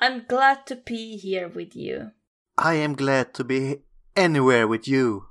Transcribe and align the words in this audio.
I'm 0.00 0.24
glad 0.28 0.64
to 0.66 0.76
be 0.76 1.16
here 1.16 1.48
with 1.48 1.74
you. 1.74 2.12
I 2.56 2.74
am 2.74 2.94
glad 2.94 3.34
to 3.34 3.44
be 3.44 3.82
anywhere 4.16 4.66
with 4.68 4.86
you. 4.86 5.24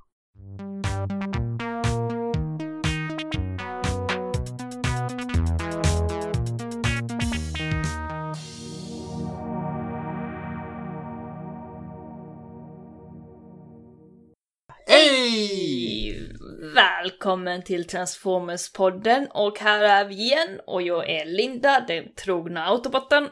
Välkommen 16.76 17.64
till 17.64 17.88
Transformers-podden 17.88 19.28
och 19.32 19.60
här 19.60 19.82
är 19.82 20.06
vi 20.06 20.16
igen 20.16 20.60
och 20.68 20.82
jag 20.82 21.10
är 21.10 21.26
Linda, 21.26 21.86
den 21.88 22.14
trogna 22.16 22.66
autobotten. 22.66 23.30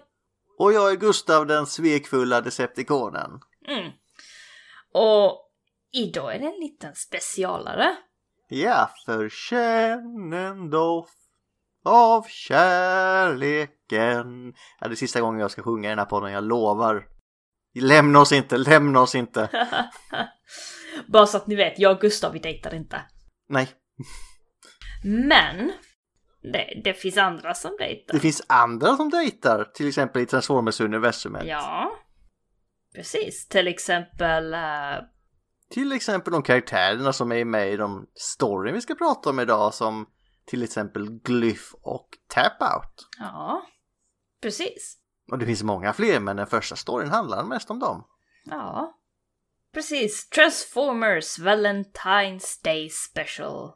Och 0.57 0.73
jag 0.73 0.91
är 0.91 0.95
Gustav 0.95 1.47
den 1.47 1.65
svekfulla 1.65 2.41
Decepticonen. 2.41 3.39
Mm. 3.67 3.91
Och 4.93 5.51
idag 5.91 6.35
är 6.35 6.39
det 6.39 6.45
en 6.45 6.59
liten 6.59 6.95
specialare. 6.95 7.95
Ja, 8.47 8.89
för 9.05 9.29
känn 9.29 10.33
en 10.33 10.69
doft 10.69 11.13
av 11.85 12.25
kärleken. 12.27 13.73
Ja, 14.79 14.87
det 14.87 14.93
är 14.93 14.95
sista 14.95 15.21
gången 15.21 15.39
jag 15.39 15.51
ska 15.51 15.63
sjunga 15.63 15.89
i 15.89 15.91
den 15.91 15.99
här 15.99 16.05
podden, 16.05 16.31
jag 16.31 16.43
lovar. 16.43 17.07
Lämna 17.79 18.19
oss 18.19 18.31
inte, 18.31 18.57
lämna 18.57 19.01
oss 19.01 19.15
inte. 19.15 19.49
Bara 21.07 21.25
så 21.25 21.37
att 21.37 21.47
ni 21.47 21.55
vet, 21.55 21.79
jag 21.79 21.91
och 21.95 22.01
Gustav 22.01 22.33
vi 22.33 22.39
dejtar 22.39 22.75
inte. 22.75 23.01
Nej, 23.49 23.69
Men 25.03 25.71
det, 26.51 26.81
det 26.83 26.93
finns 26.93 27.17
andra 27.17 27.53
som 27.53 27.75
dejtar. 27.79 28.13
det 28.13 28.19
finns 28.19 28.41
andra 28.47 28.95
som 28.95 29.09
dejtar, 29.09 29.63
till 29.63 29.87
exempel 29.87 30.21
i 30.21 30.25
Transformers-universumet. 30.25 31.43
Ja, 31.45 31.91
precis. 32.95 33.47
Till 33.47 33.67
exempel 33.67 34.53
eh, 34.53 34.59
Till 35.69 35.91
exempel 35.91 36.33
de 36.33 36.43
karaktärerna 36.43 37.13
som 37.13 37.31
är 37.31 37.45
med 37.45 37.73
i 37.73 37.77
de 37.77 38.07
storyn 38.15 38.73
vi 38.73 38.81
ska 38.81 38.95
prata 38.95 39.29
om 39.29 39.39
idag 39.39 39.73
som 39.73 40.05
till 40.45 40.63
exempel 40.63 41.19
Glyph 41.23 41.73
och 41.81 42.09
Tapout. 42.27 43.07
Ja, 43.19 43.61
precis. 44.41 44.97
Och 45.31 45.39
det 45.39 45.45
finns 45.45 45.63
många 45.63 45.93
fler 45.93 46.19
men 46.19 46.35
den 46.35 46.47
första 46.47 46.75
storyn 46.75 47.09
handlar 47.09 47.43
mest 47.43 47.71
om 47.71 47.79
dem. 47.79 48.03
Ja, 48.45 48.93
precis. 49.73 50.29
Transformers 50.29 51.39
Valentine's 51.39 52.63
Day 52.63 52.89
Special. 52.89 53.71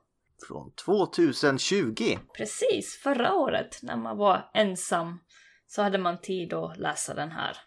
Från 0.47 0.71
2020. 0.85 2.17
Precis, 2.37 2.99
förra 3.03 3.33
året 3.33 3.79
när 3.81 3.97
man 3.97 4.17
var 4.17 4.49
ensam 4.53 5.19
så 5.67 5.81
hade 5.81 5.97
man 5.97 6.21
tid 6.21 6.53
att 6.53 6.77
läsa 6.77 7.13
den 7.13 7.31
här. 7.31 7.57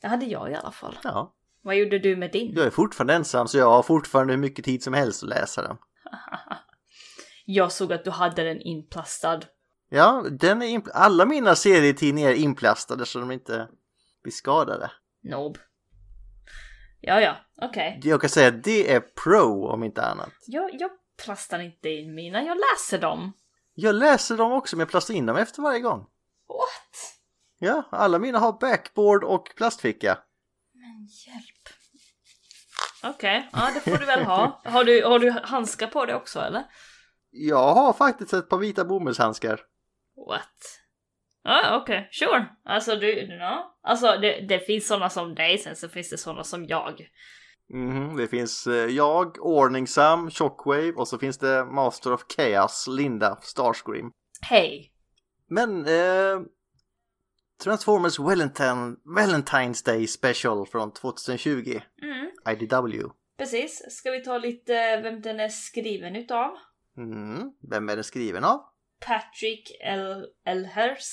Det 0.00 0.08
hade 0.08 0.26
jag 0.26 0.50
i 0.50 0.54
alla 0.54 0.70
fall. 0.70 0.98
Ja, 1.02 1.34
Vad 1.62 1.76
gjorde 1.76 1.98
du 1.98 2.16
med 2.16 2.32
din? 2.32 2.52
jag 2.56 2.66
är 2.66 2.70
fortfarande 2.70 3.14
ensam 3.14 3.48
så 3.48 3.58
jag 3.58 3.70
har 3.70 3.82
fortfarande 3.82 4.32
hur 4.32 4.40
mycket 4.40 4.64
tid 4.64 4.82
som 4.82 4.94
helst 4.94 5.22
att 5.22 5.28
läsa 5.28 5.62
den. 5.62 5.76
Jag 7.46 7.72
såg 7.72 7.92
att 7.92 8.04
du 8.04 8.10
hade 8.10 8.44
den 8.44 8.60
inplastad. 8.60 9.40
Ja, 9.88 10.24
den 10.40 10.62
är 10.62 10.66
impl- 10.66 10.90
alla 10.94 11.26
mina 11.26 11.54
serietidningar 11.54 12.28
är 12.30 12.34
inplastade 12.34 13.06
så 13.06 13.18
de 13.18 13.30
inte 13.30 13.68
blir 14.22 14.32
skadade. 14.32 14.90
Nob. 15.22 15.58
Ja, 17.00 17.20
ja, 17.20 17.36
okej. 17.62 18.00
Jag 18.02 18.20
kan 18.20 18.30
säga 18.30 18.48
att 18.48 18.64
det 18.64 18.92
är 18.92 19.00
pro 19.00 19.66
om 19.68 19.82
inte 19.84 20.02
annat. 20.02 20.30
Jag, 20.46 20.70
jag 20.72 20.90
plastar 21.24 21.58
inte 21.58 21.88
in 21.88 22.14
mina, 22.14 22.42
jag 22.42 22.58
läser 22.58 22.98
dem. 22.98 23.32
Jag 23.74 23.94
läser 23.94 24.36
dem 24.36 24.52
också 24.52 24.76
men 24.76 24.80
jag 24.80 24.90
plastar 24.90 25.14
in 25.14 25.26
dem 25.26 25.36
efter 25.36 25.62
varje 25.62 25.80
gång. 25.80 26.00
What? 26.48 27.14
Ja, 27.58 27.82
alla 27.90 28.18
mina 28.18 28.38
har 28.38 28.52
backboard 28.52 29.24
och 29.24 29.52
plastficka. 29.56 30.18
Men 30.72 31.08
hjälp. 31.26 31.68
Okej, 33.14 33.48
ja 33.52 33.70
det 33.74 33.80
får 33.80 33.98
du 33.98 34.06
väl 34.06 34.24
ha. 34.24 34.60
Har 34.64 34.84
du, 34.84 35.04
har 35.04 35.18
du 35.18 35.30
handskar 35.30 35.86
på 35.86 36.06
det 36.06 36.14
också 36.14 36.40
eller? 36.40 36.64
Jag 37.30 37.74
har 37.74 37.92
faktiskt 37.92 38.32
ett 38.32 38.48
par 38.48 38.58
vita 38.58 38.84
bomullshandskar. 38.84 39.60
What? 40.28 40.80
Ja, 41.42 41.80
okej, 41.82 42.08
sure. 42.12 42.46
Alltså 42.64 42.96
du, 42.96 43.20
ja. 43.20 43.78
Alltså 43.82 44.16
det, 44.16 44.40
det 44.40 44.58
finns 44.58 44.86
sådana 44.86 45.10
som 45.10 45.34
dig, 45.34 45.58
sen 45.58 45.76
så 45.76 45.88
finns 45.88 46.10
det 46.10 46.18
sådana 46.18 46.44
som 46.44 46.66
jag. 46.66 47.08
Mhm, 47.72 48.16
det 48.16 48.28
finns 48.28 48.66
eh, 48.66 48.74
jag, 48.74 49.36
Ordningsam, 49.40 50.30
Shockwave 50.30 50.92
och 50.92 51.08
så 51.08 51.18
finns 51.18 51.38
det 51.38 51.64
Master 51.64 52.12
of 52.12 52.24
Chaos, 52.36 52.86
Linda, 52.88 53.38
Starscream. 53.42 54.10
Hej! 54.40 54.92
Men 55.48 55.86
eh, 55.86 56.40
Transformers 57.64 58.18
Valentine, 58.18 58.96
Valentine's 59.04 59.84
Day 59.86 60.06
Special 60.06 60.66
från 60.66 60.92
2020, 60.92 61.80
Mm, 62.02 62.30
IDW. 62.50 63.02
precis. 63.38 63.82
Ska 63.90 64.10
vi 64.10 64.24
ta 64.24 64.38
lite 64.38 65.00
vem 65.00 65.20
den 65.20 65.40
är 65.40 65.48
skriven 65.48 66.16
utav? 66.16 66.50
Mm. 66.96 67.52
Vem 67.70 67.88
är 67.88 67.94
den 67.94 68.04
skriven 68.04 68.44
av? 68.44 68.60
Patrick 69.06 69.70
L. 69.84 70.26
Elhers. 70.46 71.08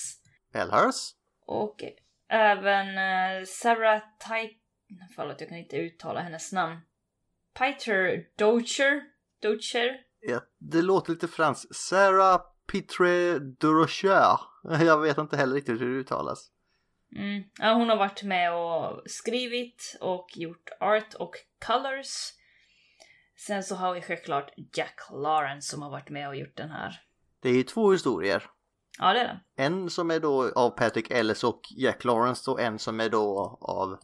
Elhers. 0.54 1.12
Och 1.46 1.82
även 2.28 2.88
eh, 2.88 3.44
Sarah 3.46 4.02
Ty... 4.98 5.14
Förlåt, 5.14 5.40
jag 5.40 5.48
kan 5.48 5.58
inte 5.58 5.76
uttala 5.76 6.20
hennes 6.20 6.52
namn. 6.52 6.80
Peter 7.58 8.24
Docher. 8.38 9.02
Docher. 9.42 10.00
Ja, 10.20 10.40
det 10.58 10.82
låter 10.82 11.12
lite 11.12 11.28
franskt. 11.28 11.76
Sarah 11.76 12.40
Pitre 12.72 13.38
Durocher. 13.38 14.38
Jag 14.84 15.00
vet 15.00 15.18
inte 15.18 15.36
heller 15.36 15.54
riktigt 15.54 15.80
hur 15.80 15.94
det 15.94 16.00
uttalas. 16.00 16.50
Mm. 17.16 17.42
Ja, 17.58 17.72
hon 17.72 17.88
har 17.88 17.96
varit 17.96 18.22
med 18.22 18.54
och 18.54 19.02
skrivit 19.06 19.96
och 20.00 20.26
gjort 20.34 20.70
art 20.80 21.14
och 21.14 21.34
colors. 21.66 22.32
Sen 23.36 23.62
så 23.62 23.74
har 23.74 23.94
vi 23.94 24.02
självklart 24.02 24.54
Jack 24.76 25.00
Lawrence 25.12 25.70
som 25.70 25.82
har 25.82 25.90
varit 25.90 26.10
med 26.10 26.28
och 26.28 26.36
gjort 26.36 26.56
den 26.56 26.70
här. 26.70 27.02
Det 27.40 27.48
är 27.48 27.54
ju 27.54 27.62
två 27.62 27.92
historier. 27.92 28.50
Ja, 28.98 29.12
det 29.12 29.20
är 29.20 29.26
den. 29.26 29.38
En 29.56 29.90
som 29.90 30.10
är 30.10 30.20
då 30.20 30.52
av 30.52 30.70
Patrick 30.70 31.10
Ellis 31.10 31.44
och 31.44 31.60
Jack 31.76 32.04
Lawrence 32.04 32.50
och 32.50 32.60
en 32.60 32.78
som 32.78 33.00
är 33.00 33.08
då 33.08 33.58
av 33.60 33.98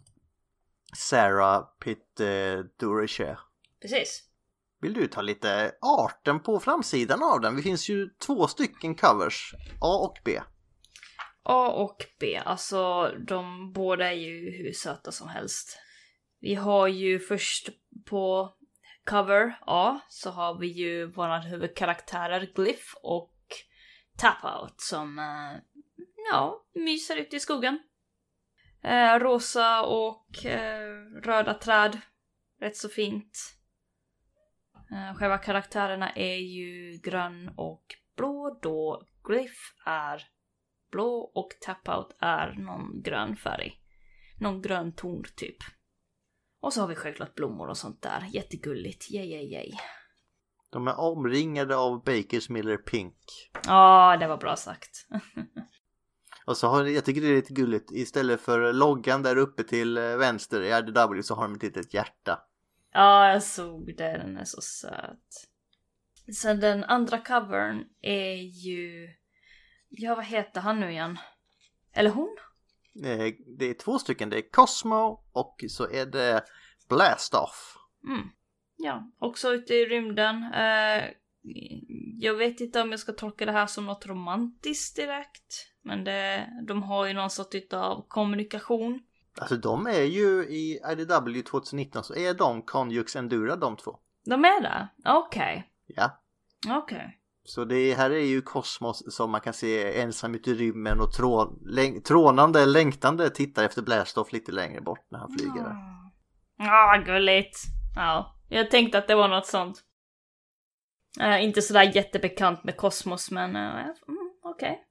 Sarah 0.96 1.64
Pitt 1.84 2.20
eh. 2.20 3.36
Precis. 3.82 4.24
Vill 4.80 4.94
du 4.94 5.06
ta 5.06 5.22
lite 5.22 5.72
arten 5.80 6.40
på 6.40 6.60
framsidan 6.60 7.22
av 7.22 7.40
den? 7.40 7.56
Det 7.56 7.62
finns 7.62 7.88
ju 7.88 8.08
två 8.26 8.46
stycken 8.46 8.94
covers, 8.94 9.54
A 9.80 9.96
och 9.96 10.18
B. 10.24 10.40
A 11.42 11.68
och 11.68 12.04
B, 12.20 12.40
alltså 12.44 13.08
de 13.28 13.72
båda 13.72 14.12
är 14.12 14.16
ju 14.16 14.50
hur 14.50 14.72
söta 14.72 15.12
som 15.12 15.28
helst. 15.28 15.78
Vi 16.40 16.54
har 16.54 16.88
ju 16.88 17.18
först 17.18 17.68
på 18.06 18.54
cover 19.04 19.58
A 19.66 20.00
så 20.08 20.30
har 20.30 20.58
vi 20.58 20.66
ju 20.66 21.06
våra 21.06 21.38
huvudkaraktärer 21.38 22.52
Glyph 22.54 22.94
och 23.02 23.34
Tapout 24.18 24.80
som, 24.80 25.18
eh, 25.18 25.60
ja, 26.32 26.66
myser 26.74 27.16
ute 27.16 27.36
i 27.36 27.40
skogen. 27.40 27.78
Eh, 28.82 29.18
rosa 29.18 29.82
och 29.82 30.46
eh, 30.46 30.90
röda 31.22 31.54
träd. 31.54 32.00
Rätt 32.60 32.76
så 32.76 32.88
fint. 32.88 33.58
Eh, 34.90 35.16
själva 35.16 35.38
karaktärerna 35.38 36.10
är 36.10 36.36
ju 36.36 37.00
grön 37.02 37.50
och 37.56 37.84
blå 38.16 38.58
då 38.62 39.06
Glyph 39.24 39.60
är 39.86 40.22
blå 40.90 41.32
och 41.34 41.50
Tapout 41.60 42.16
är 42.20 42.52
någon 42.52 43.02
grön 43.02 43.36
färg. 43.36 43.74
Någon 44.40 44.62
grön 44.62 44.92
ton 44.92 45.24
typ. 45.36 45.56
Och 46.60 46.72
så 46.72 46.80
har 46.80 46.88
vi 46.88 46.94
självklart 46.94 47.34
blommor 47.34 47.68
och 47.68 47.76
sånt 47.76 48.02
där. 48.02 48.28
Jättegulligt. 48.32 49.10
Yay, 49.10 49.26
yay, 49.26 49.52
yay. 49.52 49.72
De 50.70 50.88
är 50.88 51.00
omringade 51.00 51.76
av 51.76 52.04
Bakers 52.04 52.48
Miller 52.48 52.76
Pink. 52.76 53.16
Ja, 53.66 54.16
det 54.20 54.26
var 54.26 54.36
bra 54.36 54.56
sagt. 54.56 55.06
Och 56.48 56.56
så 56.56 56.66
har 56.68 56.84
jag 56.84 57.04
tycker 57.04 57.20
det 57.20 57.28
är 57.28 57.34
lite 57.34 57.52
gulligt. 57.52 57.90
Istället 57.92 58.40
för 58.40 58.72
loggan 58.72 59.22
där 59.22 59.36
uppe 59.36 59.64
till 59.64 59.98
eh, 59.98 60.16
vänster 60.16 60.60
i 60.62 60.78
IDW 60.78 61.22
så 61.22 61.34
har 61.34 61.42
de 61.42 61.54
ett 61.54 61.62
litet 61.62 61.94
hjärta. 61.94 62.40
Ja, 62.92 63.32
jag 63.32 63.42
såg 63.42 63.96
det. 63.96 64.12
Den 64.12 64.36
är 64.36 64.44
så 64.44 64.60
söt. 64.60 65.48
Sen 66.40 66.60
den 66.60 66.84
andra 66.84 67.18
covern 67.18 67.84
är 68.00 68.34
ju... 68.64 69.08
Ja, 69.88 70.14
vad 70.14 70.24
heter 70.24 70.60
han 70.60 70.80
nu 70.80 70.90
igen? 70.90 71.18
Eller 71.92 72.10
hon? 72.10 72.36
Eh, 73.04 73.34
Det 73.58 73.64
är 73.64 73.74
två 73.74 73.98
stycken. 73.98 74.30
Det 74.30 74.36
är 74.36 74.50
Cosmo 74.50 75.24
och 75.32 75.64
så 75.68 75.90
är 75.90 76.06
det 76.06 76.44
Blastoff. 76.88 77.76
Mm. 78.08 78.28
Ja, 78.76 79.12
också 79.18 79.52
ute 79.52 79.74
i 79.74 79.86
rymden. 79.86 80.52
Eh, 80.54 81.04
jag 82.20 82.34
vet 82.34 82.60
inte 82.60 82.80
om 82.80 82.90
jag 82.90 83.00
ska 83.00 83.12
tolka 83.12 83.46
det 83.46 83.52
här 83.52 83.66
som 83.66 83.86
något 83.86 84.06
romantiskt 84.06 84.96
direkt. 84.96 85.64
Men 85.88 86.04
det, 86.04 86.48
de 86.66 86.82
har 86.82 87.06
ju 87.06 87.12
någon 87.12 87.30
sorts 87.30 87.72
av 87.72 88.04
kommunikation. 88.08 89.00
Alltså 89.40 89.56
de 89.56 89.86
är 89.86 90.02
ju 90.02 90.44
i 90.44 90.80
IDW 90.92 91.42
2019 91.42 92.04
så 92.04 92.14
är 92.14 92.34
de 92.34 92.62
Conjux 92.62 93.16
Endura 93.16 93.56
de 93.56 93.76
två. 93.76 93.98
De 94.24 94.44
är 94.44 94.62
det? 94.62 94.88
Okej. 95.04 95.68
Ja. 95.86 96.22
Okej. 96.68 97.18
Så 97.44 97.64
det 97.64 97.94
här 97.94 98.10
är 98.10 98.24
ju 98.24 98.42
kosmos 98.42 99.14
som 99.14 99.30
man 99.30 99.40
kan 99.40 99.52
se 99.52 100.00
ensam 100.00 100.34
ute 100.34 100.50
i 100.50 100.54
rymmen 100.54 101.00
och 101.00 101.12
trå, 101.12 101.58
läng, 101.66 102.02
trånande, 102.02 102.66
längtande 102.66 103.30
tittar 103.30 103.64
efter 103.64 103.82
Blastoff 103.82 104.32
lite 104.32 104.52
längre 104.52 104.80
bort 104.80 105.06
när 105.10 105.18
han 105.18 105.30
flyger. 105.38 105.76
Ja, 106.58 106.94
ah, 106.94 106.96
gulligt. 106.96 107.58
Ja, 107.96 108.36
jag 108.48 108.70
tänkte 108.70 108.98
att 108.98 109.08
det 109.08 109.14
var 109.14 109.28
något 109.28 109.46
sånt. 109.46 109.82
Uh, 111.20 111.44
inte 111.44 111.62
sådär 111.62 111.96
jättebekant 111.96 112.64
med 112.64 112.76
kosmos, 112.76 113.30
men 113.30 113.56
uh, 113.56 113.72
mm, 113.78 113.94
okej. 114.42 114.70
Okay. 114.70 114.87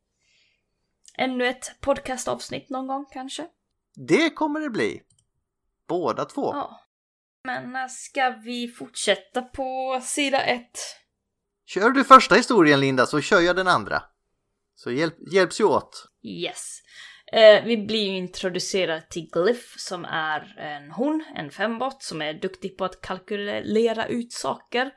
Ännu 1.17 1.47
ett 1.47 1.81
podcastavsnitt 1.81 2.69
någon 2.69 2.87
gång 2.87 3.05
kanske? 3.11 3.47
Det 3.95 4.29
kommer 4.29 4.59
det 4.59 4.69
bli. 4.69 5.01
Båda 5.87 6.25
två. 6.25 6.51
Ja. 6.53 6.81
Men 7.43 7.89
ska 7.89 8.29
vi 8.29 8.67
fortsätta 8.67 9.41
på 9.41 9.99
sida 10.03 10.41
ett? 10.41 10.79
Kör 11.65 11.89
du 11.89 12.03
första 12.03 12.35
historien 12.35 12.79
Linda 12.79 13.05
så 13.05 13.21
kör 13.21 13.39
jag 13.39 13.55
den 13.55 13.67
andra. 13.67 14.03
Så 14.75 14.91
hjälp, 14.91 15.15
hjälps 15.31 15.59
ju 15.59 15.63
åt. 15.63 16.07
Yes. 16.23 16.81
Eh, 17.33 17.63
vi 17.63 17.77
blir 17.77 18.09
ju 18.09 18.17
introducerade 18.17 19.01
till 19.01 19.29
Glyph 19.31 19.77
som 19.77 20.05
är 20.05 20.59
en 20.59 20.91
hon, 20.91 21.23
en 21.35 21.51
fembot 21.51 22.03
som 22.03 22.21
är 22.21 22.33
duktig 22.33 22.77
på 22.77 22.85
att 22.85 23.01
kalkylera 23.01 24.05
ut 24.05 24.33
saker. 24.33 24.91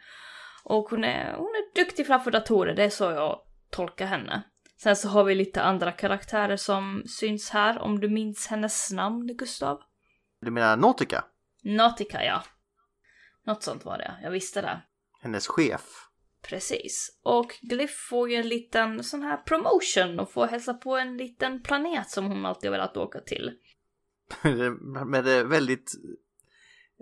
Och 0.64 0.90
hon 0.90 1.04
är, 1.04 1.34
hon 1.36 1.46
är 1.46 1.84
duktig 1.84 2.06
framför 2.06 2.30
datorer, 2.30 2.74
det 2.74 2.84
är 2.84 2.90
så 2.90 3.04
jag 3.04 3.40
tolkar 3.70 4.06
henne. 4.06 4.42
Sen 4.82 4.96
så 4.96 5.08
har 5.08 5.24
vi 5.24 5.34
lite 5.34 5.62
andra 5.62 5.92
karaktärer 5.92 6.56
som 6.56 7.02
syns 7.06 7.50
här, 7.50 7.78
om 7.78 8.00
du 8.00 8.08
minns 8.08 8.46
hennes 8.46 8.92
namn, 8.92 9.36
Gustav? 9.36 9.80
Du 10.40 10.50
menar 10.50 10.76
Nautica? 10.76 11.24
Nautica, 11.62 12.24
ja. 12.24 12.44
Något 13.46 13.62
sånt 13.62 13.84
var 13.84 13.98
det, 13.98 14.14
jag 14.22 14.30
visste 14.30 14.60
det. 14.60 14.82
Hennes 15.22 15.46
chef. 15.46 16.08
Precis. 16.42 17.18
Och 17.22 17.58
Glyph 17.62 17.94
får 18.10 18.30
ju 18.30 18.36
en 18.36 18.48
liten 18.48 19.04
sån 19.04 19.22
här 19.22 19.36
promotion 19.36 20.20
och 20.20 20.32
får 20.32 20.46
hälsa 20.46 20.74
på 20.74 20.96
en 20.96 21.16
liten 21.16 21.62
planet 21.62 22.10
som 22.10 22.26
hon 22.26 22.46
alltid 22.46 22.70
har 22.70 22.78
velat 22.78 22.96
åka 22.96 23.20
till. 23.20 23.52
Med 25.06 25.24
det 25.24 25.44
väldigt 25.44 25.92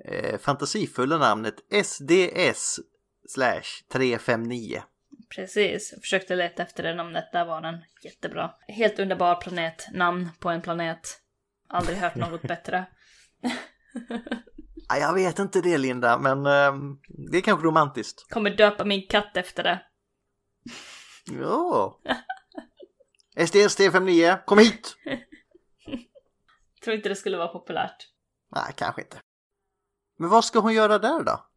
eh, 0.04 0.38
fantasifulla 0.38 1.18
namnet 1.18 1.54
SDS 1.84 2.80
slash 3.28 3.84
359. 3.92 4.82
Precis, 5.34 5.92
jag 5.92 6.00
försökte 6.00 6.36
leta 6.36 6.62
efter 6.62 6.82
det 6.82 6.94
namnet, 6.94 7.32
där 7.32 7.44
var 7.44 7.60
den 7.60 7.84
jättebra. 8.02 8.54
Helt 8.68 8.98
underbar 8.98 9.34
planet, 9.34 9.88
namn 9.92 10.28
på 10.38 10.48
en 10.48 10.62
planet. 10.62 11.20
Aldrig 11.68 11.98
hört 11.98 12.14
något 12.14 12.42
bättre. 12.48 12.86
Jag 14.88 15.14
vet 15.14 15.38
inte 15.38 15.60
det 15.60 15.78
Linda, 15.78 16.18
men 16.18 16.46
um, 16.46 17.00
det 17.08 17.36
är 17.38 17.42
kanske 17.42 17.66
romantiskt. 17.66 18.30
Kommer 18.30 18.50
döpa 18.50 18.84
min 18.84 19.06
katt 19.06 19.36
efter 19.36 19.62
det. 19.62 19.82
Ja. 21.40 22.00
SDS 23.46 23.76
359, 23.76 24.38
kom 24.46 24.58
hit! 24.58 24.96
Tror 26.84 26.96
inte 26.96 27.08
det 27.08 27.16
skulle 27.16 27.36
vara 27.36 27.48
populärt. 27.48 28.08
Nej, 28.48 28.72
kanske 28.76 29.02
inte. 29.02 29.20
Men 30.18 30.28
vad 30.28 30.44
ska 30.44 30.58
hon 30.58 30.74
göra 30.74 30.98
där 30.98 31.22
då? 31.22 31.47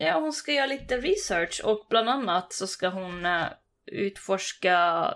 Ja, 0.00 0.20
hon 0.20 0.32
ska 0.32 0.52
göra 0.52 0.66
lite 0.66 0.96
research 0.96 1.60
och 1.64 1.86
bland 1.90 2.08
annat 2.08 2.52
så 2.52 2.66
ska 2.66 2.88
hon 2.88 3.26
uh, 3.26 3.46
utforska 3.86 5.08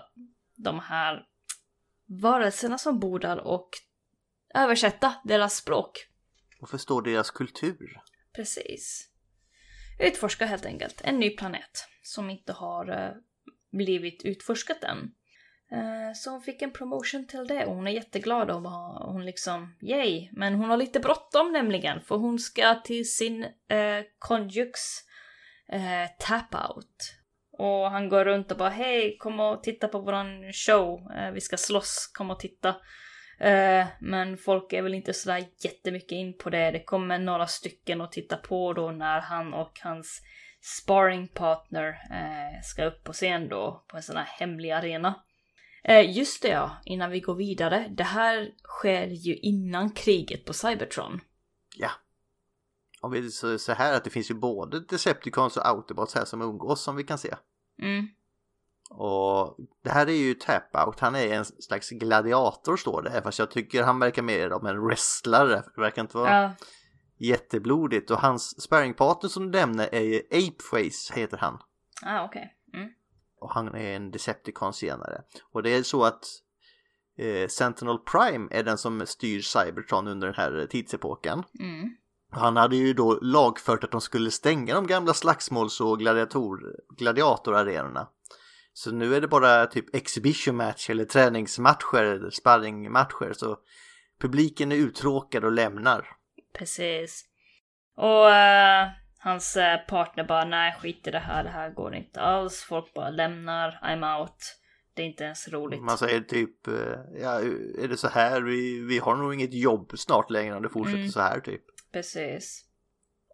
de 0.55 0.79
här 0.79 1.25
varelserna 2.21 2.77
som 2.77 2.99
bor 2.99 3.19
där 3.19 3.39
och 3.39 3.69
översätta 4.55 5.15
deras 5.23 5.55
språk. 5.55 6.07
Och 6.61 6.69
förstå 6.69 7.01
deras 7.01 7.31
kultur. 7.31 8.01
Precis. 8.35 9.09
Utforska 9.99 10.45
helt 10.45 10.65
enkelt 10.65 11.01
en 11.03 11.19
ny 11.19 11.29
planet 11.29 11.87
som 12.01 12.29
inte 12.29 12.53
har 12.53 12.89
uh, 12.89 13.11
blivit 13.71 14.25
utforskat 14.25 14.83
än. 14.83 15.11
Eh, 15.73 16.13
så 16.15 16.29
hon 16.29 16.41
fick 16.41 16.61
en 16.61 16.71
promotion 16.71 17.27
till 17.27 17.47
det 17.47 17.65
och 17.65 17.75
hon 17.75 17.87
är 17.87 17.91
jätteglad 17.91 18.51
och 18.51 18.61
hon 19.11 19.25
liksom, 19.25 19.75
yay! 19.81 20.29
Men 20.31 20.55
hon 20.55 20.69
har 20.69 20.77
lite 20.77 20.99
bråttom 20.99 21.51
nämligen 21.51 22.01
för 22.01 22.15
hon 22.15 22.39
ska 22.39 22.75
till 22.75 23.11
sin 23.11 23.43
eh, 23.43 24.01
conjux 24.19 24.79
eh, 25.71 26.09
tap-out. 26.19 27.15
Och 27.57 27.91
han 27.91 28.09
går 28.09 28.25
runt 28.25 28.51
och 28.51 28.57
bara 28.57 28.69
hej, 28.69 29.17
kom 29.17 29.39
och 29.39 29.63
titta 29.63 29.87
på 29.87 29.99
våran 29.99 30.53
show, 30.53 31.11
eh, 31.17 31.31
vi 31.31 31.41
ska 31.41 31.57
slåss, 31.57 32.11
kom 32.13 32.31
och 32.31 32.39
titta. 32.39 32.75
Eh, 33.39 33.85
men 33.99 34.37
folk 34.37 34.73
är 34.73 34.81
väl 34.81 34.93
inte 34.93 35.13
sådär 35.13 35.45
jättemycket 35.63 36.11
in 36.11 36.37
på 36.37 36.49
det. 36.49 36.71
Det 36.71 36.83
kommer 36.83 37.19
några 37.19 37.47
stycken 37.47 38.01
att 38.01 38.11
titta 38.11 38.37
på 38.37 38.73
då 38.73 38.91
när 38.91 39.21
han 39.21 39.53
och 39.53 39.79
hans 39.83 40.21
sparringpartner 40.61 41.87
eh, 41.89 42.61
ska 42.63 42.85
upp 42.85 43.03
på 43.03 43.13
scen 43.13 43.49
då 43.49 43.85
på 43.87 43.97
en 43.97 44.03
sån 44.03 44.17
här 44.17 44.27
hemlig 44.39 44.71
arena. 44.71 45.23
Eh, 45.83 46.17
just 46.17 46.41
det 46.41 46.47
ja, 46.47 46.71
innan 46.85 47.11
vi 47.11 47.19
går 47.19 47.35
vidare. 47.35 47.87
Det 47.97 48.03
här 48.03 48.51
sker 48.63 49.07
ju 49.07 49.35
innan 49.35 49.89
kriget 49.89 50.45
på 50.45 50.53
Cybertron. 50.53 51.21
Ja. 51.77 51.89
Om 53.01 53.11
vi 53.11 53.31
säger 53.31 53.57
så 53.57 53.73
här 53.73 53.93
att 53.93 54.03
det 54.03 54.09
finns 54.09 54.31
ju 54.31 54.35
både 54.35 54.79
Decepticons 54.79 55.57
och 55.57 55.67
Autobots 55.67 56.15
här 56.15 56.25
som 56.25 56.41
umgås 56.41 56.83
som 56.83 56.95
vi 56.95 57.03
kan 57.03 57.17
se. 57.17 57.35
Mm. 57.81 58.07
Och 58.89 59.57
det 59.83 59.89
här 59.89 60.07
är 60.07 60.13
ju 60.13 60.33
Tapout, 60.33 60.99
han 60.99 61.15
är 61.15 61.33
en 61.33 61.45
slags 61.45 61.89
gladiator 61.89 62.77
står 62.77 63.01
det, 63.01 63.21
fast 63.21 63.39
jag 63.39 63.51
tycker 63.51 63.83
han 63.83 63.99
verkar 63.99 64.21
mer 64.21 64.53
om 64.53 64.65
en 64.65 64.85
wrestlare. 64.85 65.63
Det 65.75 65.81
verkar 65.81 66.01
inte 66.01 66.17
vara 66.17 66.41
ja. 66.41 66.53
jätteblodigt 67.17 68.11
och 68.11 68.17
hans 68.17 68.61
sparringpartner 68.61 69.29
som 69.29 69.51
du 69.51 69.59
nämner 69.59 69.89
är 69.91 70.01
ju 70.01 70.21
Apeface 70.31 71.13
heter 71.13 71.37
han. 71.37 71.59
Ah, 72.01 72.25
okej. 72.25 72.55
Okay. 72.67 72.81
Mm. 72.81 72.93
Och 73.43 73.51
han 73.51 73.75
är 73.75 73.95
en 73.95 74.11
Decepticon 74.11 74.73
senare. 74.73 75.21
Och 75.51 75.63
det 75.63 75.69
är 75.69 75.83
så 75.83 76.03
att 76.03 76.25
eh, 77.17 77.47
Sentinel 77.47 77.97
Prime 77.97 78.47
är 78.51 78.63
den 78.63 78.77
som 78.77 79.05
styr 79.05 79.41
Cybertron 79.41 80.07
under 80.07 80.27
den 80.27 80.35
här 80.35 80.67
tidsepoken. 80.69 81.43
Mm. 81.59 81.89
Han 82.31 82.57
hade 82.57 82.75
ju 82.75 82.93
då 82.93 83.19
lagfört 83.21 83.83
att 83.83 83.91
de 83.91 84.01
skulle 84.01 84.31
stänga 84.31 84.75
de 84.75 84.87
gamla 84.87 85.13
slagsmåls 85.13 85.81
och 85.81 85.99
gladiator, 85.99 86.59
gladiatorarenorna. 86.97 88.07
Så 88.73 88.91
nu 88.91 89.15
är 89.15 89.21
det 89.21 89.27
bara 89.27 89.65
typ 89.65 89.95
exhibition 89.95 90.55
match 90.55 90.89
eller 90.89 91.05
träningsmatcher 91.05 92.03
eller 92.03 92.29
sparringmatcher 92.29 93.33
så 93.33 93.57
publiken 94.19 94.71
är 94.71 94.75
uttråkad 94.75 95.45
och 95.45 95.51
lämnar. 95.51 96.07
Precis. 96.57 97.25
Och 97.97 98.25
uh, 98.25 99.02
hans 99.23 99.57
uh, 99.57 99.87
partner 99.87 100.23
bara 100.23 100.45
nej 100.45 100.75
skit 100.79 101.07
i 101.07 101.11
det 101.11 101.19
här, 101.19 101.43
det 101.43 101.49
här 101.49 101.69
går 101.69 101.95
inte 101.95 102.21
alls. 102.21 102.63
Folk 102.63 102.93
bara 102.93 103.09
lämnar, 103.09 103.79
I'm 103.83 104.19
out. 104.19 104.59
Det 104.95 105.01
är 105.01 105.05
inte 105.05 105.23
ens 105.23 105.47
roligt. 105.47 105.81
Man 105.81 105.97
säger 105.97 106.21
typ, 106.21 106.67
uh, 106.67 106.75
ja 107.21 107.39
är 107.79 107.87
det 107.87 107.97
så 107.97 108.07
här, 108.07 108.41
vi, 108.41 108.79
vi 108.79 108.99
har 108.99 109.15
nog 109.15 109.33
inget 109.33 109.53
jobb 109.53 109.91
snart 109.95 110.29
längre 110.29 110.55
om 110.55 110.63
det 110.63 110.69
fortsätter 110.69 110.97
mm. 110.97 111.11
så 111.11 111.19
här 111.19 111.39
typ. 111.39 111.61
Precis. 111.93 112.65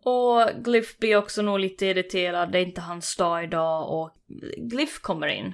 Och 0.06 0.64
Glyph 0.64 1.00
blir 1.00 1.18
också 1.18 1.42
nog 1.42 1.60
lite 1.60 1.86
irriterad, 1.86 2.52
det 2.52 2.60
är 2.60 2.66
inte 2.66 2.82
hans 2.82 3.16
dag 3.16 3.44
idag 3.44 4.00
och 4.00 4.12
Glyph 4.58 5.02
kommer 5.02 5.28
in. 5.28 5.54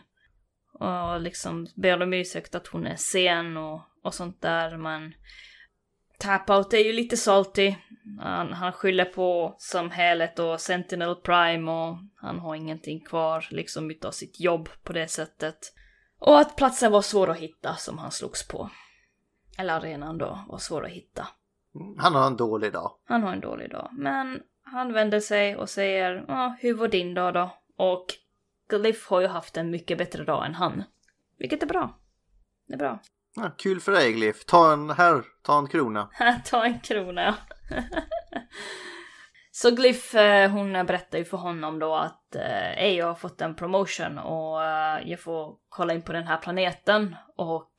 Och 0.79 1.21
liksom 1.21 1.67
ber 1.75 2.01
om 2.01 2.13
ursäkt 2.13 2.55
att 2.55 2.67
hon 2.67 2.88
är 2.88 2.95
sen 2.95 3.57
och, 3.57 3.81
och 4.03 4.13
sånt 4.13 4.41
där 4.41 4.77
men 4.77 5.13
Tapout 6.19 6.74
är 6.74 6.77
ju 6.77 6.93
lite 6.93 7.17
salty. 7.17 7.75
Han, 8.19 8.53
han 8.53 8.72
skyller 8.72 9.05
på 9.05 9.55
samhället 9.60 10.39
och 10.39 10.62
Sentinel 10.62 11.15
Prime 11.15 11.72
och 11.72 11.98
han 12.15 12.39
har 12.39 12.55
ingenting 12.55 13.05
kvar 13.05 13.48
liksom 13.51 13.91
utav 13.91 14.12
sitt 14.12 14.39
jobb 14.39 14.69
på 14.84 14.93
det 14.93 15.07
sättet. 15.07 15.74
Och 16.19 16.39
att 16.39 16.55
platsen 16.55 16.91
var 16.91 17.01
svår 17.01 17.29
att 17.29 17.38
hitta 17.38 17.75
som 17.75 17.98
han 17.98 18.12
slogs 18.12 18.48
på. 18.48 18.69
Eller 19.57 19.74
arenan 19.74 20.17
då 20.17 20.45
var 20.48 20.57
svår 20.57 20.86
att 20.86 20.91
hitta. 20.91 21.27
Han 21.98 22.15
har 22.15 22.27
en 22.27 22.38
dålig 22.38 22.74
dag. 22.74 22.91
Han 23.05 23.24
har 23.24 23.34
en 23.34 23.39
dålig 23.39 23.72
dag. 23.72 23.89
Men 23.91 24.39
han 24.63 24.93
vänder 24.93 25.19
sig 25.19 25.55
och 25.55 25.69
säger 25.69 26.25
ja, 26.27 26.55
hur 26.60 26.74
var 26.74 26.88
din 26.88 27.13
dag 27.13 27.34
då? 27.34 27.50
Och 27.77 28.05
Glyph 28.69 29.10
har 29.10 29.22
ju 29.22 29.27
haft 29.27 29.57
en 29.57 29.69
mycket 29.72 29.98
bättre 29.98 30.24
dag 30.24 30.45
än 30.45 30.55
han. 30.55 30.84
Vilket 31.38 31.63
är 31.63 31.67
bra. 31.67 32.00
Det 32.67 32.74
är 32.74 32.77
bra. 32.77 33.00
Ja, 33.35 33.51
kul 33.57 33.79
för 33.79 33.91
dig 33.91 34.13
Glif. 34.13 34.45
Ta 34.45 34.73
en 34.73 34.89
här, 34.89 35.23
ta 35.41 35.57
en 35.57 35.67
krona. 35.67 36.09
ta 36.45 36.65
en 36.65 36.79
krona, 36.79 37.23
ja. 37.23 37.35
Så 39.51 39.71
Glyph, 39.71 40.15
eh, 40.15 40.51
hon 40.51 40.73
berättar 40.73 41.17
ju 41.17 41.25
för 41.25 41.37
honom 41.37 41.79
då 41.79 41.95
att 41.95 42.35
eh, 42.35 42.87
jag 42.87 43.05
har 43.05 43.15
fått 43.15 43.41
en 43.41 43.55
promotion 43.55 44.17
och 44.17 44.63
eh, 44.63 45.09
jag 45.09 45.19
får 45.19 45.55
kolla 45.69 45.93
in 45.93 46.01
på 46.01 46.13
den 46.13 46.27
här 46.27 46.37
planeten 46.37 47.15
och 47.37 47.71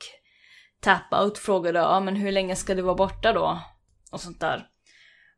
Tapout 0.80 1.38
frågade 1.38 1.78
ja 1.78 2.00
men 2.00 2.16
hur 2.16 2.32
länge 2.32 2.56
ska 2.56 2.75
du 2.75 2.82
vara 2.82 2.94
borta 2.94 3.32
då? 3.32 3.60
och 4.12 4.20
sånt 4.20 4.40
där. 4.40 4.66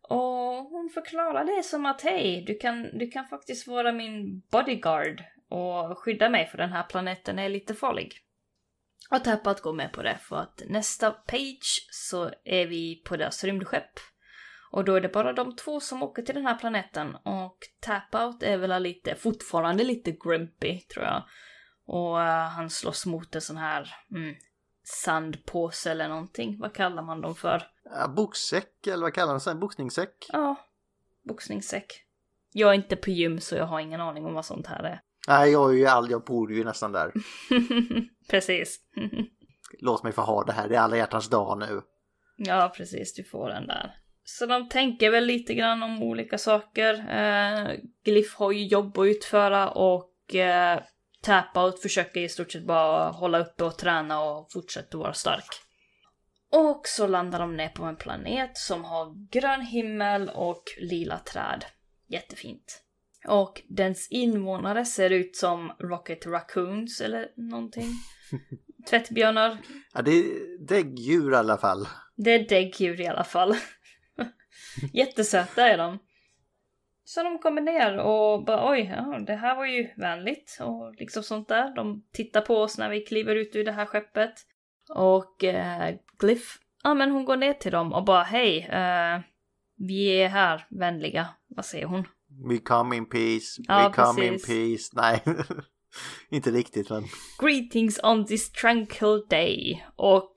Och 0.02 0.64
hon 0.64 0.90
förklarar 0.94 1.44
det 1.44 1.62
som 1.62 1.86
att 1.86 2.02
hej, 2.02 2.44
du 2.46 2.54
kan, 2.54 2.98
du 2.98 3.10
kan 3.10 3.26
faktiskt 3.26 3.66
vara 3.66 3.92
min 3.92 4.42
bodyguard 4.50 5.24
och 5.48 5.98
skydda 5.98 6.28
mig 6.28 6.46
för 6.46 6.58
den 6.58 6.72
här 6.72 6.82
planeten 6.82 7.38
är 7.38 7.48
lite 7.48 7.74
farlig. 7.74 8.14
Och 9.10 9.24
Tappat 9.24 9.60
går 9.60 9.72
med 9.72 9.92
på 9.92 10.02
det 10.02 10.18
för 10.22 10.36
att 10.36 10.62
nästa 10.66 11.10
page 11.10 11.88
så 11.90 12.30
är 12.44 12.66
vi 12.66 13.02
på 13.04 13.16
deras 13.16 13.44
rymdskepp. 13.44 14.00
Och 14.70 14.84
då 14.84 14.94
är 14.94 15.00
det 15.00 15.08
bara 15.08 15.32
de 15.32 15.56
två 15.56 15.80
som 15.80 16.02
åker 16.02 16.22
till 16.22 16.34
den 16.34 16.46
här 16.46 16.58
planeten 16.58 17.14
och 17.14 17.58
Tapout 17.80 18.42
är 18.42 18.56
väl 18.56 18.82
lite, 18.82 19.14
fortfarande 19.14 19.84
lite 19.84 20.12
grumpy 20.12 20.80
tror 20.80 21.04
jag. 21.04 21.22
Och 21.86 22.16
uh, 22.16 22.24
han 22.24 22.70
slåss 22.70 23.06
mot 23.06 23.34
en 23.34 23.40
sån 23.40 23.56
här 23.56 23.94
mm, 24.10 24.34
sandpåse 24.84 25.90
eller 25.90 26.08
någonting. 26.08 26.58
Vad 26.58 26.74
kallar 26.74 27.02
man 27.02 27.20
dem 27.20 27.34
för? 27.34 27.70
Ja, 27.84 28.08
boxsäck 28.08 28.86
eller 28.86 29.02
vad 29.02 29.14
kallar 29.14 29.32
man 29.32 29.40
det? 29.44 29.60
Boxningssäck? 29.60 30.26
Ja, 30.32 30.56
boxningssäck. 31.22 32.04
Jag 32.52 32.70
är 32.70 32.74
inte 32.74 32.96
på 32.96 33.10
gym 33.10 33.40
så 33.40 33.56
jag 33.56 33.66
har 33.66 33.80
ingen 33.80 34.00
aning 34.00 34.26
om 34.26 34.34
vad 34.34 34.44
sånt 34.44 34.66
här 34.66 34.82
är. 34.82 35.00
Nej, 35.28 35.52
jag 35.52 35.70
är 35.70 35.76
ju 35.76 35.86
all, 35.86 36.10
jag 36.10 36.24
bor 36.24 36.52
ju 36.52 36.64
nästan 36.64 36.92
där. 36.92 37.12
precis. 38.30 38.78
Låt 39.80 40.02
mig 40.02 40.12
få 40.12 40.22
ha 40.22 40.44
det 40.44 40.52
här, 40.52 40.68
det 40.68 40.76
är 40.76 40.80
alla 40.80 40.96
hjärtans 40.96 41.30
dag 41.30 41.58
nu. 41.58 41.82
Ja, 42.36 42.72
precis, 42.76 43.14
du 43.14 43.24
får 43.24 43.48
den 43.48 43.66
där. 43.66 43.94
Så 44.24 44.46
de 44.46 44.68
tänker 44.68 45.10
väl 45.10 45.24
lite 45.24 45.54
grann 45.54 45.82
om 45.82 46.02
olika 46.02 46.38
saker. 46.38 46.94
Eh, 46.94 47.76
Glyph 48.04 48.38
har 48.38 48.52
ju 48.52 48.66
jobb 48.66 48.98
att 48.98 49.06
utföra 49.06 49.70
och 49.70 50.34
eh, 50.34 50.80
Tapout 51.22 51.82
försöker 51.82 52.20
i 52.20 52.28
stort 52.28 52.52
sett 52.52 52.66
bara 52.66 53.10
hålla 53.10 53.38
uppe 53.38 53.64
och 53.64 53.78
träna 53.78 54.20
och 54.20 54.52
fortsätta 54.52 54.98
vara 54.98 55.12
stark. 55.12 55.48
Och 56.52 56.82
så 56.84 57.06
landar 57.06 57.38
de 57.38 57.56
ner 57.56 57.68
på 57.68 57.84
en 57.84 57.96
planet 57.96 58.56
som 58.56 58.84
har 58.84 59.30
grön 59.30 59.60
himmel 59.60 60.30
och 60.34 60.62
lila 60.80 61.18
träd. 61.18 61.64
Jättefint. 62.06 62.82
Och 63.26 63.62
dens 63.68 64.08
invånare 64.10 64.84
ser 64.84 65.10
ut 65.10 65.36
som 65.36 65.72
Rocket 65.78 66.26
Raccoons 66.26 67.00
eller 67.00 67.28
någonting. 67.36 67.88
Tvättbjörnar. 68.90 69.58
Ja, 69.94 70.02
det 70.02 70.10
är 70.10 70.58
däggdjur 70.66 71.32
i 71.32 71.36
alla 71.36 71.58
fall. 71.58 71.88
Det 72.16 72.30
är 72.30 72.48
däggdjur 72.48 73.00
i 73.00 73.06
alla 73.06 73.24
fall. 73.24 73.54
Jättesöta 74.92 75.68
är 75.68 75.78
de. 75.78 75.98
Så 77.04 77.22
de 77.22 77.38
kommer 77.38 77.60
ner 77.60 77.98
och 77.98 78.44
bara 78.44 78.70
oj, 78.70 78.94
ja, 78.96 79.18
det 79.18 79.34
här 79.34 79.56
var 79.56 79.66
ju 79.66 79.88
vänligt 79.96 80.58
och 80.60 80.94
liksom 80.94 81.22
sånt 81.22 81.48
där. 81.48 81.74
De 81.74 82.04
tittar 82.12 82.40
på 82.40 82.56
oss 82.56 82.78
när 82.78 82.90
vi 82.90 83.00
kliver 83.00 83.34
ut 83.34 83.56
ur 83.56 83.64
det 83.64 83.72
här 83.72 83.86
skeppet. 83.86 84.34
Och 84.88 85.44
eh, 85.44 85.94
Glyph, 86.18 86.48
ja 86.84 86.94
men 86.94 87.10
hon 87.10 87.24
går 87.24 87.36
ner 87.36 87.52
till 87.52 87.72
dem 87.72 87.92
och 87.92 88.04
bara 88.04 88.22
hej, 88.22 88.58
eh, 88.58 89.20
vi 89.76 90.08
är 90.08 90.28
här, 90.28 90.66
vänliga. 90.68 91.28
Vad 91.48 91.64
säger 91.64 91.86
hon? 91.86 92.04
We 92.48 92.58
come 92.58 92.96
in 92.96 93.06
peace, 93.06 93.62
Ja, 93.68 93.88
we 93.88 93.94
come 93.94 94.20
precis. 94.20 94.48
in 94.48 94.56
peace. 94.56 94.90
Nej, 94.92 95.44
inte 96.30 96.50
riktigt 96.50 96.90
men. 96.90 97.04
Greetings 97.38 98.00
on 98.02 98.26
this 98.26 98.52
tranquil 98.52 99.22
day. 99.30 99.86
Och 99.96 100.36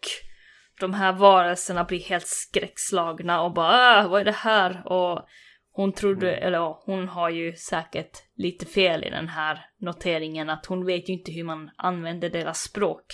de 0.80 0.94
här 0.94 1.14
varelserna 1.14 1.84
blir 1.84 2.00
helt 2.00 2.28
skräckslagna 2.28 3.42
och 3.42 3.54
bara 3.54 4.04
ah, 4.04 4.08
vad 4.08 4.22
är 4.22 4.26
det 4.26 4.32
här? 4.32 4.88
Och 4.88 5.28
hon 5.74 5.94
trodde, 5.94 6.36
eller 6.36 6.58
ja, 6.58 6.84
hon 6.86 7.08
har 7.08 7.30
ju 7.30 7.54
säkert 7.56 8.12
lite 8.36 8.66
fel 8.66 9.04
i 9.04 9.10
den 9.10 9.28
här 9.28 9.66
noteringen 9.80 10.50
att 10.50 10.66
hon 10.66 10.86
vet 10.86 11.10
ju 11.10 11.14
inte 11.14 11.32
hur 11.32 11.44
man 11.44 11.70
använder 11.78 12.30
deras 12.30 12.62
språk. 12.62 13.06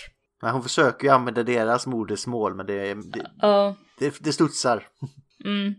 Men 0.41 0.51
hon 0.53 0.63
försöker 0.63 1.07
ju 1.07 1.13
använda 1.13 1.43
deras 1.43 1.87
modersmål 1.87 2.55
men 2.55 2.65
det, 2.65 2.93
det, 2.93 3.31
Ja, 3.37 3.75
det, 3.99 4.15
det 4.19 4.33
studsar. 4.33 4.87
mm. 5.45 5.73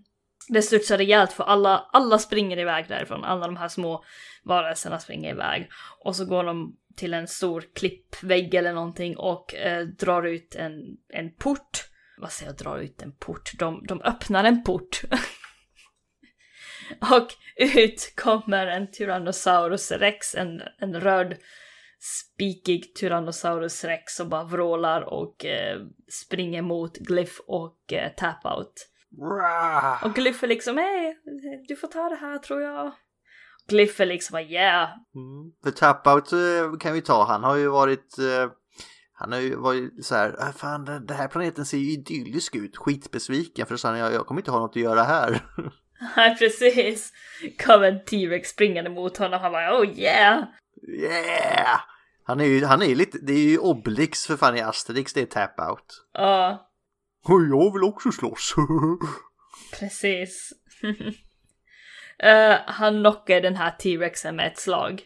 Det 0.49 0.62
studsar 0.62 0.99
rejält 0.99 1.33
för 1.33 1.45
alla, 1.45 1.88
alla 1.93 2.19
springer 2.19 2.59
iväg 2.59 2.88
därifrån. 2.88 3.25
Alla 3.25 3.47
de 3.47 3.57
här 3.57 3.69
små 3.69 4.05
varelserna 4.45 4.99
springer 4.99 5.31
iväg. 5.31 5.69
Och 6.05 6.17
så 6.17 6.25
går 6.25 6.45
de 6.45 6.76
till 6.97 7.14
en 7.14 7.28
stor 7.28 7.64
klippvägg 7.75 8.55
eller 8.55 8.73
någonting 8.73 9.17
och 9.17 9.55
eh, 9.55 9.87
drar 9.87 10.23
ut 10.23 10.55
en, 10.55 10.73
en 11.09 11.35
port. 11.35 11.85
Vad 12.19 12.33
säger 12.33 12.50
jag, 12.50 12.59
drar 12.59 12.78
ut 12.78 13.02
en 13.02 13.12
port? 13.12 13.52
De, 13.59 13.87
de 13.87 14.02
öppnar 14.02 14.45
en 14.45 14.62
port. 14.62 15.02
och 17.00 17.28
ut 17.57 18.12
kommer 18.17 18.67
en 18.67 18.90
Tyrannosaurus 18.90 19.90
rex, 19.93 20.35
en, 20.35 20.62
en 20.78 21.00
röd 21.00 21.37
spikig 22.00 22.95
Tyrannosaurus 22.95 23.85
rex 23.85 24.14
som 24.14 24.28
bara 24.28 24.45
vrålar 24.45 25.02
och 25.02 25.45
eh, 25.45 25.81
springer 26.25 26.62
mot 26.62 26.99
Glyph 26.99 27.40
och 27.47 27.93
eh, 27.93 28.12
Tapout. 28.17 28.88
Och 30.05 30.15
Glyph 30.15 30.45
är 30.45 30.49
liksom 30.49 30.77
hej, 30.77 31.19
du 31.69 31.77
får 31.77 31.88
ta 31.88 32.09
det 32.09 32.17
här 32.17 32.38
tror 32.38 32.62
jag. 32.62 32.93
Glyph 33.69 34.00
är 34.00 34.07
liksom 34.07 34.38
yeah. 34.38 34.88
Mm. 35.15 35.53
För 35.65 35.71
Tapout 35.71 36.33
eh, 36.33 36.79
kan 36.81 36.93
vi 36.93 37.00
ta, 37.00 37.25
han 37.25 37.45
har 37.45 37.57
ju 37.57 37.69
varit 37.69 38.19
eh, 38.19 38.50
han 39.12 39.33
har 39.33 39.38
ju 39.41 39.57
varit 39.57 40.05
så 40.05 40.15
här, 40.15 40.37
"Ah, 40.38 40.53
fan 40.53 40.85
den 40.85 41.17
här 41.17 41.29
planeten 41.29 41.67
ser 41.67 41.79
ju 41.79 41.93
idyllisk 41.93 42.57
ut, 42.57 42.77
skitbesviken 42.77 43.67
för 43.67 43.77
så 43.77 43.88
jag, 43.88 44.12
jag 44.12 44.27
kommer 44.27 44.41
inte 44.41 44.50
ha 44.50 44.59
något 44.59 44.77
att 44.77 44.83
göra 44.83 45.03
här. 45.03 45.41
Nej 46.17 46.37
precis. 46.38 47.12
Kom 47.65 47.83
en 47.83 48.05
T-Rex 48.05 48.49
springande 48.49 48.91
mot 48.91 49.17
honom, 49.17 49.41
han 49.41 49.53
bara 49.53 49.81
oh 49.81 49.99
yeah. 49.99 50.45
Yeah! 51.03 51.81
Han 52.25 52.41
är 52.41 52.45
ju, 52.45 52.65
han 52.65 52.83
är 52.83 52.95
lite, 52.95 53.19
det 53.23 53.33
är 53.33 53.50
ju 53.50 53.59
Obelix 53.59 54.27
för 54.27 54.37
fan 54.37 54.57
i 54.57 54.61
Asterix, 54.61 55.12
det 55.12 55.21
är 55.21 55.27
Tapout. 55.27 56.05
Ja, 56.12 56.68
jag 57.29 57.73
vill 57.73 57.83
också 57.83 58.13
slåss. 58.13 58.55
precis. 59.81 60.53
Eh, 62.23 62.57
han 62.67 63.01
knockar 63.01 63.41
den 63.41 63.57
här 63.57 63.71
T-Rexen 63.71 64.37
med 64.37 64.47
ett 64.47 64.59
slag. 64.59 65.03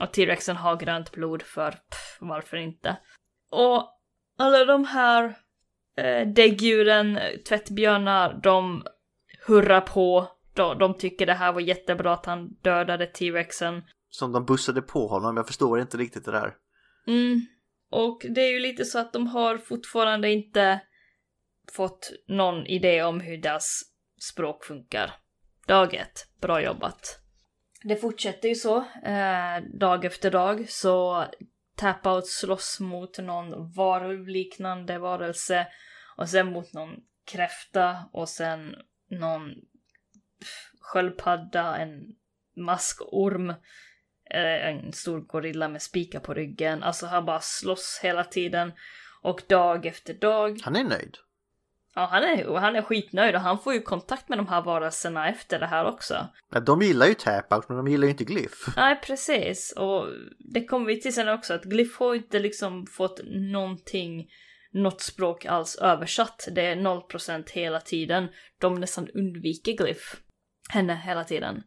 Och 0.00 0.12
T-Rexen 0.12 0.56
har 0.56 0.76
grönt 0.76 1.12
blod 1.12 1.42
för 1.42 1.70
pff, 1.70 2.18
varför 2.20 2.56
inte. 2.56 2.96
Och 3.50 3.88
alla 4.38 4.64
de 4.64 4.84
här 4.84 5.38
eh, 5.96 6.28
däggdjuren, 6.28 7.18
tvättbjörnar, 7.48 8.40
de 8.42 8.82
hurrar 9.46 9.80
på. 9.80 10.28
De, 10.54 10.78
de 10.78 10.98
tycker 10.98 11.26
det 11.26 11.34
här 11.34 11.52
var 11.52 11.60
jättebra 11.60 12.12
att 12.12 12.26
han 12.26 12.48
dödade 12.48 13.06
T-Rexen. 13.06 13.82
Som 14.10 14.32
de 14.32 14.44
bussade 14.44 14.82
på 14.82 15.06
honom, 15.06 15.36
jag 15.36 15.46
förstår 15.46 15.80
inte 15.80 15.96
riktigt 15.96 16.24
det 16.24 16.32
där. 16.32 16.54
Mm. 17.06 17.40
Och 17.90 18.26
det 18.28 18.40
är 18.40 18.52
ju 18.52 18.60
lite 18.60 18.84
så 18.84 18.98
att 18.98 19.12
de 19.12 19.26
har 19.26 19.58
fortfarande 19.58 20.30
inte 20.30 20.80
fått 21.70 22.10
någon 22.28 22.66
idé 22.66 23.02
om 23.02 23.20
hur 23.20 23.38
deras 23.38 23.82
språk 24.20 24.64
funkar. 24.64 25.14
Dag 25.66 25.94
ett, 25.94 26.26
bra 26.40 26.62
jobbat. 26.62 27.20
Det 27.84 27.96
fortsätter 27.96 28.48
ju 28.48 28.54
så, 28.54 28.76
eh, 29.04 29.60
dag 29.74 30.04
efter 30.04 30.30
dag, 30.30 30.68
så 30.68 31.26
Tapout 31.76 32.26
slåss 32.26 32.80
mot 32.80 33.18
någon 33.18 33.72
varulvliknande 33.72 34.98
varelse 34.98 35.66
och 36.16 36.28
sen 36.28 36.52
mot 36.52 36.72
någon 36.72 36.96
kräfta 37.24 37.96
och 38.12 38.28
sen 38.28 38.74
någon 39.10 39.54
sköldpadda, 40.80 41.76
en 41.76 42.16
maskorm, 42.56 43.50
eh, 44.30 44.66
en 44.68 44.92
stor 44.92 45.20
gorilla 45.20 45.68
med 45.68 45.82
spikar 45.82 46.20
på 46.20 46.34
ryggen. 46.34 46.82
Alltså 46.82 47.06
han 47.06 47.24
bara 47.24 47.40
slåss 47.40 48.00
hela 48.02 48.24
tiden. 48.24 48.72
Och 49.22 49.42
dag 49.48 49.86
efter 49.86 50.14
dag. 50.14 50.60
Han 50.62 50.76
är 50.76 50.84
nöjd. 50.84 51.16
Ja, 51.98 52.08
han 52.10 52.22
är, 52.22 52.58
han 52.58 52.76
är 52.76 52.82
skitnöjd 52.82 53.34
och 53.34 53.40
han 53.40 53.58
får 53.58 53.74
ju 53.74 53.80
kontakt 53.80 54.28
med 54.28 54.38
de 54.38 54.48
här 54.48 54.62
varelserna 54.62 55.28
efter 55.28 55.58
det 55.58 55.66
här 55.66 55.84
också. 55.84 56.28
Ja, 56.52 56.60
de 56.60 56.82
gillar 56.82 57.06
ju 57.06 57.14
Tapout 57.14 57.68
men 57.68 57.76
de 57.76 57.88
gillar 57.88 58.04
ju 58.04 58.10
inte 58.10 58.24
Glyph. 58.24 58.56
Nej, 58.76 59.00
precis. 59.06 59.72
Och 59.76 60.06
det 60.52 60.64
kommer 60.64 60.86
vi 60.86 61.00
till 61.00 61.14
sen 61.14 61.28
också, 61.28 61.54
att 61.54 61.64
Glyph 61.64 61.98
har 61.98 62.14
inte 62.14 62.38
liksom 62.38 62.86
fått 62.86 63.20
någonting, 63.52 64.26
något 64.72 65.00
språk 65.00 65.46
alls 65.46 65.76
översatt. 65.76 66.48
Det 66.52 66.66
är 66.66 66.76
0% 66.76 67.50
hela 67.52 67.80
tiden. 67.80 68.28
De 68.60 68.74
nästan 68.74 69.08
undviker 69.08 69.72
Glyph. 69.72 70.16
Henne 70.70 70.94
hela 71.04 71.24
tiden. 71.24 71.62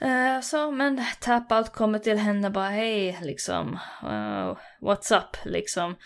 Eh, 0.00 0.40
så, 0.40 0.70
men 0.70 1.04
Tapout 1.20 1.72
kommer 1.72 1.98
till 1.98 2.18
henne 2.18 2.50
bara 2.50 2.68
hej, 2.68 3.18
liksom. 3.22 3.78
Uh, 4.02 4.56
what's 4.80 5.18
up, 5.18 5.36
liksom. 5.44 5.96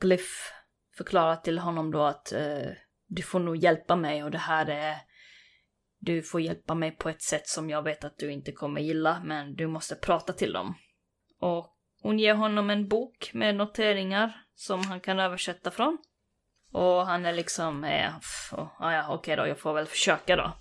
Glyph 0.00 0.32
förklarar 0.96 1.36
till 1.36 1.58
honom 1.58 1.90
då 1.90 2.02
att 2.02 2.32
eh, 2.32 2.70
du 3.14 3.22
får 3.22 3.40
nog 3.40 3.56
hjälpa 3.56 3.96
mig 3.96 4.24
och 4.24 4.30
det 4.30 4.38
här 4.38 4.66
är... 4.66 4.96
Du 5.98 6.22
får 6.22 6.40
hjälpa 6.40 6.74
mig 6.74 6.90
på 6.90 7.08
ett 7.08 7.22
sätt 7.22 7.48
som 7.48 7.70
jag 7.70 7.82
vet 7.82 8.04
att 8.04 8.18
du 8.18 8.32
inte 8.32 8.52
kommer 8.52 8.80
gilla, 8.80 9.22
men 9.24 9.54
du 9.54 9.66
måste 9.66 9.94
prata 9.94 10.32
till 10.32 10.52
dem. 10.52 10.74
Och 11.40 11.76
hon 12.02 12.18
ger 12.18 12.34
honom 12.34 12.70
en 12.70 12.88
bok 12.88 13.30
med 13.34 13.54
noteringar 13.54 14.44
som 14.54 14.86
han 14.86 15.00
kan 15.00 15.20
översätta 15.20 15.70
från. 15.70 15.98
Och 16.72 17.06
han 17.06 17.26
är 17.26 17.32
liksom, 17.32 17.84
eh, 17.84 18.14
pff, 18.14 18.52
oh, 18.52 18.68
ah, 18.78 18.92
ja 18.92 19.14
okej 19.14 19.36
då, 19.36 19.46
jag 19.46 19.58
får 19.58 19.74
väl 19.74 19.86
försöka 19.86 20.36
då. 20.36 20.52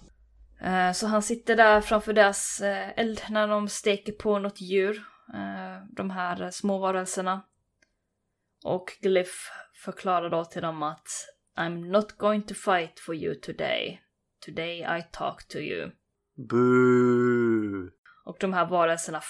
Eh, 0.67 0.91
så 0.91 1.07
han 1.07 1.21
sitter 1.21 1.55
där 1.55 1.81
framför 1.81 2.13
deras 2.13 2.61
eh, 2.61 2.89
eld 2.95 3.21
när 3.29 3.47
de 3.47 3.69
steker 3.69 4.11
på 4.11 4.39
något 4.39 4.61
djur. 4.61 4.97
Eh, 5.33 5.85
de 5.89 6.09
här 6.09 6.51
små 6.51 6.77
varelserna. 6.77 7.41
Och 8.63 8.97
Glyph 9.01 9.37
förklarar 9.83 10.29
då 10.29 10.45
till 10.45 10.61
dem 10.61 10.83
att 10.83 11.07
I'm 11.57 11.91
not 11.91 12.17
going 12.17 12.41
to 12.43 12.55
fight 12.55 12.99
for 12.99 13.15
you 13.15 13.35
today. 13.35 13.99
Today 14.45 14.83
I 14.83 15.01
talk 15.11 15.47
to 15.47 15.59
you. 15.59 15.91
Boo! 16.49 17.89
Och 18.25 18.37
de 18.39 18.53
här 18.53 18.65
varelserna 18.65 19.21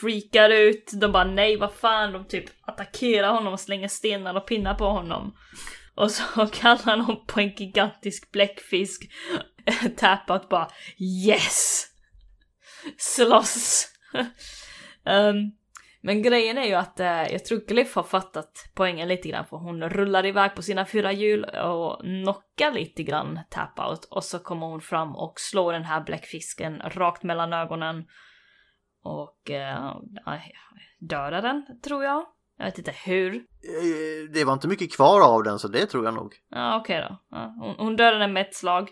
freakar 0.00 0.50
ut. 0.50 0.90
De 0.92 1.12
bara 1.12 1.24
nej, 1.24 1.56
vad 1.56 1.72
fan. 1.72 2.12
De 2.12 2.24
typ 2.24 2.44
attackerar 2.60 3.32
honom 3.32 3.52
och 3.52 3.60
slänger 3.60 3.88
stenar 3.88 4.34
och 4.34 4.46
pinnar 4.46 4.74
på 4.74 4.84
honom. 4.84 5.36
Och 5.94 6.10
så 6.10 6.46
kallar 6.52 6.96
de 6.96 7.26
på 7.26 7.40
en 7.40 7.54
gigantisk 7.54 8.32
bläckfisk 8.32 9.10
Tap-out 9.96 10.48
bara 10.48 10.68
yes! 10.98 11.86
Slåss! 12.98 13.88
um, 15.04 15.52
men 16.02 16.22
grejen 16.22 16.58
är 16.58 16.64
ju 16.64 16.74
att 16.74 17.00
uh, 17.00 17.32
jag 17.32 17.44
tror 17.44 17.58
Glyff 17.58 17.94
har 17.94 18.02
fattat 18.02 18.70
poängen 18.74 19.08
lite 19.08 19.28
grann 19.28 19.46
för 19.46 19.56
hon 19.56 19.82
rullar 19.82 20.26
iväg 20.26 20.54
på 20.54 20.62
sina 20.62 20.86
fyra 20.86 21.12
hjul 21.12 21.44
och 21.44 22.00
knockar 22.00 22.72
lite 22.72 23.02
grann 23.02 23.40
tap-out 23.50 24.04
och 24.04 24.24
så 24.24 24.38
kommer 24.38 24.66
hon 24.66 24.80
fram 24.80 25.16
och 25.16 25.40
slår 25.40 25.72
den 25.72 25.84
här 25.84 26.00
bläckfisken 26.00 26.82
rakt 26.84 27.22
mellan 27.22 27.52
ögonen 27.52 28.04
och 29.02 29.50
uh, 29.50 29.96
dödar 30.98 31.42
den, 31.42 31.80
tror 31.84 32.04
jag. 32.04 32.26
Jag 32.58 32.64
vet 32.64 32.78
inte 32.78 32.94
hur. 33.04 33.34
Eh, 33.34 34.30
det 34.32 34.44
var 34.44 34.52
inte 34.52 34.68
mycket 34.68 34.96
kvar 34.96 35.34
av 35.34 35.42
den 35.42 35.58
så 35.58 35.68
det 35.68 35.86
tror 35.86 36.04
jag 36.04 36.14
nog. 36.14 36.34
Ja 36.48 36.80
okej 36.80 36.98
okay 36.98 37.08
då. 37.08 37.36
Ja, 37.36 37.54
hon, 37.60 37.74
hon 37.78 37.96
dödar 37.96 38.18
den 38.18 38.32
med 38.32 38.46
ett 38.46 38.54
slag. 38.54 38.90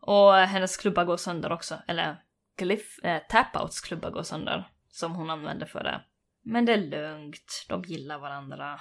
Och 0.00 0.34
hennes 0.34 0.76
klubba 0.76 1.04
går 1.04 1.16
sönder 1.16 1.52
också. 1.52 1.74
Eller 1.86 2.16
Glyff, 2.58 2.98
äh, 3.04 3.22
Tapouts 3.28 3.80
klubba 3.80 4.10
går 4.10 4.22
sönder. 4.22 4.68
Som 4.88 5.14
hon 5.14 5.30
använder 5.30 5.66
för 5.66 5.82
det. 5.82 6.00
Men 6.42 6.64
det 6.64 6.72
är 6.72 6.78
lugnt, 6.78 7.66
de 7.68 7.82
gillar 7.82 8.18
varandra. 8.18 8.80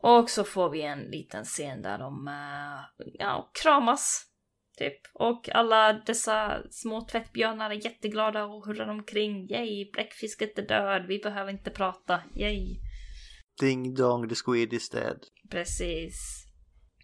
Och 0.00 0.30
så 0.30 0.44
får 0.44 0.70
vi 0.70 0.82
en 0.82 1.00
liten 1.00 1.44
scen 1.44 1.82
där 1.82 1.98
de 1.98 2.28
äh, 2.28 3.04
ja, 3.18 3.50
kramas. 3.62 4.24
Typ. 4.78 5.00
Och 5.14 5.48
alla 5.48 5.92
dessa 5.92 6.62
små 6.70 7.00
tvättbjörnar 7.00 7.70
är 7.70 7.84
jätteglada 7.84 8.44
och 8.44 8.66
hurrar 8.66 8.88
omkring. 8.88 9.50
Yay, 9.50 9.90
bläckfisket 9.92 10.58
är 10.58 10.66
död, 10.66 11.06
vi 11.08 11.18
behöver 11.18 11.52
inte 11.52 11.70
prata. 11.70 12.22
Yay. 12.36 12.76
Ding 13.60 13.94
dong, 13.94 14.28
the 14.28 14.34
squid 14.34 14.72
is 14.72 14.90
dead. 14.90 15.18
Precis. 15.50 16.47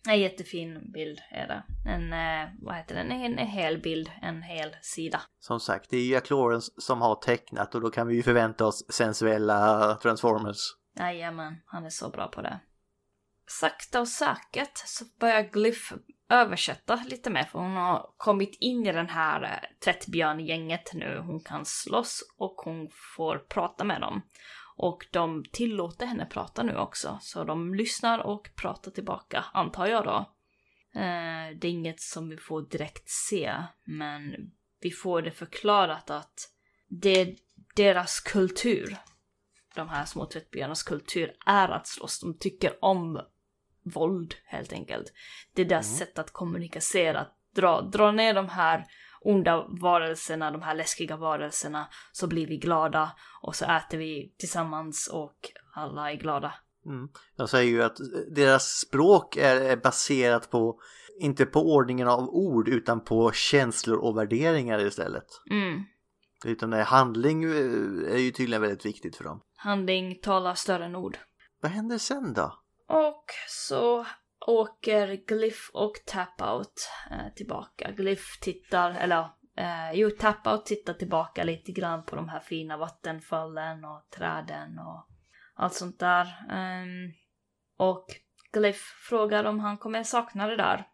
En 0.09 0.21
jättefin 0.21 0.93
bild 0.93 1.21
är 1.31 1.47
det. 1.47 1.63
En, 1.91 2.13
eh, 2.13 2.49
vad 2.63 2.75
heter 2.75 2.95
den, 2.95 3.13
en, 3.13 3.39
en 3.39 3.47
hel 3.47 3.79
bild, 3.79 4.11
en 4.23 4.43
hel 4.43 4.77
sida. 4.83 5.21
Som 5.41 5.61
sagt, 5.61 5.91
det 5.91 5.97
är 5.97 6.13
Jack 6.13 6.31
Lawrence 6.31 6.73
som 6.79 7.01
har 7.01 7.15
tecknat 7.15 7.75
och 7.75 7.81
då 7.81 7.91
kan 7.91 8.07
vi 8.07 8.15
ju 8.15 8.23
förvänta 8.23 8.67
oss 8.67 8.85
sensuella 8.89 9.95
Transformers. 10.03 10.59
Jajamän, 10.99 11.57
han 11.67 11.85
är 11.85 11.91
så 11.91 12.09
bra 12.09 12.29
på 12.29 12.43
det. 12.43 12.61
Sakta 13.47 14.01
och 14.01 14.09
säkert 14.09 14.73
så 14.75 15.05
börjar 15.21 15.43
Glyph 15.43 15.95
översätta 16.31 17.05
lite 17.07 17.31
mer 17.31 17.43
för 17.43 17.59
hon 17.59 17.77
har 17.77 18.11
kommit 18.17 18.57
in 18.61 18.87
i 18.87 18.93
den 18.93 19.09
här 19.09 19.43
eh, 19.43 19.79
tvättbjörngänget 19.85 20.95
nu. 20.95 21.23
Hon 21.27 21.41
kan 21.41 21.65
slåss 21.65 22.35
och 22.39 22.55
hon 22.65 22.89
får 23.17 23.39
prata 23.39 23.85
med 23.85 24.01
dem. 24.01 24.23
Och 24.77 25.07
de 25.11 25.45
tillåter 25.53 26.07
henne 26.07 26.27
prata 26.27 26.63
nu 26.63 26.77
också, 26.77 27.19
så 27.23 27.45
de 27.45 27.75
lyssnar 27.75 28.19
och 28.19 28.51
pratar 28.57 28.91
tillbaka, 28.91 29.45
antar 29.53 29.87
jag 29.87 30.05
då. 30.05 30.17
Eh, 31.01 31.57
det 31.57 31.69
är 31.69 31.71
inget 31.71 32.01
som 32.01 32.29
vi 32.29 32.37
får 32.37 32.63
direkt 32.63 33.09
se, 33.09 33.55
men 33.85 34.51
vi 34.81 34.91
får 34.91 35.23
det 35.23 35.31
förklarat 35.31 36.11
att 36.11 36.51
det 36.89 37.21
är 37.21 37.37
deras 37.77 38.21
kultur, 38.21 38.97
de 39.75 39.89
här 39.89 40.05
små 40.05 40.27
tvättbyarnas 40.27 40.83
kultur, 40.83 41.37
är 41.47 41.69
att 41.69 41.87
slåss. 41.87 42.21
De 42.21 42.39
tycker 42.39 42.85
om 42.85 43.21
våld, 43.83 44.35
helt 44.45 44.73
enkelt. 44.73 45.13
Det 45.55 45.63
är 45.63 45.67
deras 45.67 45.89
mm. 45.89 45.99
sätt 45.99 46.19
att 46.19 46.31
kommunicera, 46.31 47.21
att 47.21 47.37
dra, 47.55 47.81
dra 47.81 48.13
ner 48.13 48.35
de 48.35 48.49
här 48.49 48.87
onda 49.25 49.67
varelserna, 49.69 50.51
de 50.51 50.63
här 50.63 50.75
läskiga 50.75 51.17
varelserna, 51.17 51.87
så 52.13 52.27
blir 52.27 52.47
vi 52.47 52.57
glada 52.57 53.13
och 53.43 53.57
så 53.57 53.65
äter 53.65 53.99
vi 53.99 54.35
tillsammans 54.39 55.09
och 55.13 55.37
alla 55.75 56.13
är 56.13 56.17
glada. 56.17 56.55
Mm. 56.87 57.09
Säger 57.49 57.71
ju 57.71 57.83
att 57.83 57.97
deras 58.31 58.65
språk 58.65 59.37
är 59.37 59.77
baserat 59.77 60.51
på, 60.51 60.81
inte 61.21 61.47
på 61.47 61.75
ordningen 61.75 62.09
av 62.09 62.29
ord 62.29 62.69
utan 62.69 63.05
på 63.05 63.33
känslor 63.33 63.99
och 63.99 64.19
värderingar 64.19 64.87
istället. 64.87 65.27
Mm. 65.51 65.83
Utan 66.45 66.71
det 66.71 66.83
handling 66.83 67.45
eh, 67.45 68.15
är 68.15 68.19
ju 68.19 68.31
tydligen 68.31 68.63
väldigt 68.63 68.87
viktigt 68.87 69.17
för 69.17 69.25
dem. 69.25 69.41
Handling 69.57 70.19
talar 70.23 70.55
större 70.55 70.85
än 70.85 70.97
ord. 70.97 71.19
Vad 71.61 71.73
händer 71.73 71.99
sen 71.99 72.33
då? 72.35 72.59
Och 72.89 73.25
så 73.49 74.07
åker 74.47 75.27
Glyff 75.27 75.71
och 75.75 75.93
Tapout 76.07 76.91
eh, 77.11 77.35
tillbaka. 77.35 77.91
Glyff 77.91 78.39
tittar, 78.41 78.91
eller 78.91 79.31
eh, 79.57 79.93
jo, 79.93 80.11
Tapout 80.11 80.67
tittar 80.67 80.95
tillbaka 80.95 81.45
lite 81.45 81.73
grann 81.73 82.05
på 82.05 82.17
de 82.17 82.29
här 82.29 82.41
fina 82.41 82.77
vattenfallen 82.77 83.85
och 83.85 84.11
träden 84.11 84.79
och 84.79 85.09
allt 85.55 85.75
sånt 85.75 85.99
där. 85.99 86.27
Um, 86.51 87.13
och 87.77 88.07
Glyff 88.53 88.83
frågar 89.09 89.45
om 89.45 89.61
han 89.61 89.79
kommer 89.79 90.03
sakna 90.03 90.47
det 90.47 90.57
där. 90.57 90.89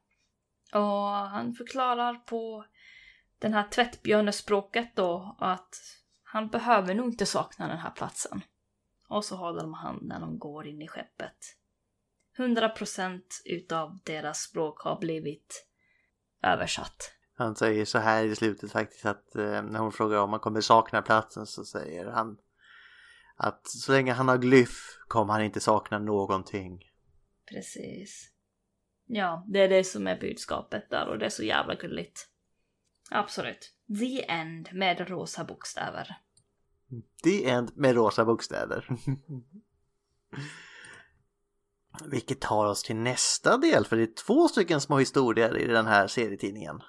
Och 0.73 1.09
han 1.09 1.55
förklarar 1.55 2.15
på 2.15 2.65
den 3.39 3.55
här 3.55 3.69
tvättbjörnespråket 3.69 4.97
då 4.97 5.37
att 5.39 5.75
han 6.23 6.49
behöver 6.49 6.95
nog 6.95 7.07
inte 7.07 7.27
sakna 7.27 7.69
den 7.69 7.79
här 7.79 7.91
platsen. 7.91 8.43
Och 9.09 9.25
så 9.25 9.37
håller 9.37 9.61
de 9.61 9.75
hand 9.75 10.03
när 10.03 10.21
de 10.21 10.39
går 10.39 10.67
in 10.67 10.83
i 10.83 10.89
skeppet. 10.89 11.60
100% 12.41 13.21
utav 13.45 13.99
deras 14.05 14.39
språk 14.39 14.81
har 14.81 14.99
blivit 14.99 15.67
översatt. 16.43 17.15
Han 17.35 17.57
säger 17.57 17.85
så 17.85 17.99
här 17.99 18.25
i 18.25 18.37
slutet 18.37 18.73
faktiskt 18.73 19.07
att 19.07 19.37
eh, 19.37 19.63
när 19.63 19.79
hon 19.79 19.93
frågar 19.93 20.19
om 20.19 20.31
han 20.31 20.41
kommer 20.41 20.61
sakna 20.61 21.03
platsen 21.03 21.47
så 21.47 21.65
säger 21.65 22.07
han 22.07 22.39
att 23.37 23.69
så 23.69 23.93
länge 23.93 24.13
han 24.13 24.29
har 24.29 24.39
glyff 24.39 24.99
kommer 25.09 25.33
han 25.33 25.43
inte 25.43 25.61
sakna 25.61 25.99
någonting. 25.99 26.85
Precis. 27.51 28.31
Ja, 29.07 29.45
det 29.49 29.61
är 29.61 29.69
det 29.69 29.85
som 29.85 30.07
är 30.07 30.21
budskapet 30.21 30.91
där 30.91 31.09
och 31.09 31.19
det 31.19 31.25
är 31.25 31.31
så 31.31 31.43
jävla 31.43 31.75
gulligt. 31.75 32.29
Absolut. 33.11 33.75
The 33.99 34.31
End 34.31 34.69
med 34.73 35.09
rosa 35.09 35.45
bokstäver. 35.45 36.17
The 37.25 37.51
End 37.51 37.77
med 37.77 37.95
rosa 37.95 38.25
bokstäver. 38.25 38.87
Vilket 42.05 42.41
tar 42.41 42.67
oss 42.67 42.83
till 42.83 42.97
nästa 42.97 43.57
del, 43.57 43.85
för 43.85 43.97
det 43.97 44.03
är 44.03 44.15
två 44.15 44.49
stycken 44.49 44.81
små 44.81 44.99
historier 44.99 45.59
i 45.59 45.67
den 45.67 45.87
här 45.87 46.07
serietidningen. 46.07 46.83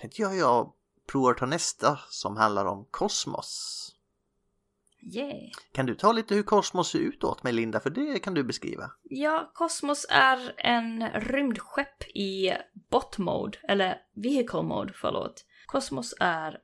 Tänkte 0.00 0.22
jag 0.22 0.36
jag 0.36 0.72
provar 1.12 1.34
ta 1.34 1.46
nästa 1.46 1.98
som 2.10 2.36
handlar 2.36 2.66
om 2.66 2.86
kosmos. 2.90 3.86
Yeah. 5.14 5.50
Kan 5.72 5.86
du 5.86 5.94
ta 5.94 6.12
lite 6.12 6.34
hur 6.34 6.42
kosmos 6.42 6.90
ser 6.90 6.98
ut 6.98 7.24
åt 7.24 7.42
mig 7.42 7.52
Linda, 7.52 7.80
för 7.80 7.90
det 7.90 8.18
kan 8.18 8.34
du 8.34 8.44
beskriva. 8.44 8.90
Ja, 9.02 9.50
kosmos 9.54 10.06
är 10.10 10.54
en 10.58 11.08
rymdskepp 11.10 12.02
i 12.14 12.52
bot 12.90 13.18
mode, 13.18 13.58
eller 13.68 13.98
vehicle 14.14 14.62
mode, 14.62 14.92
förlåt. 14.96 15.44
Kosmos 15.66 16.14
är 16.20 16.58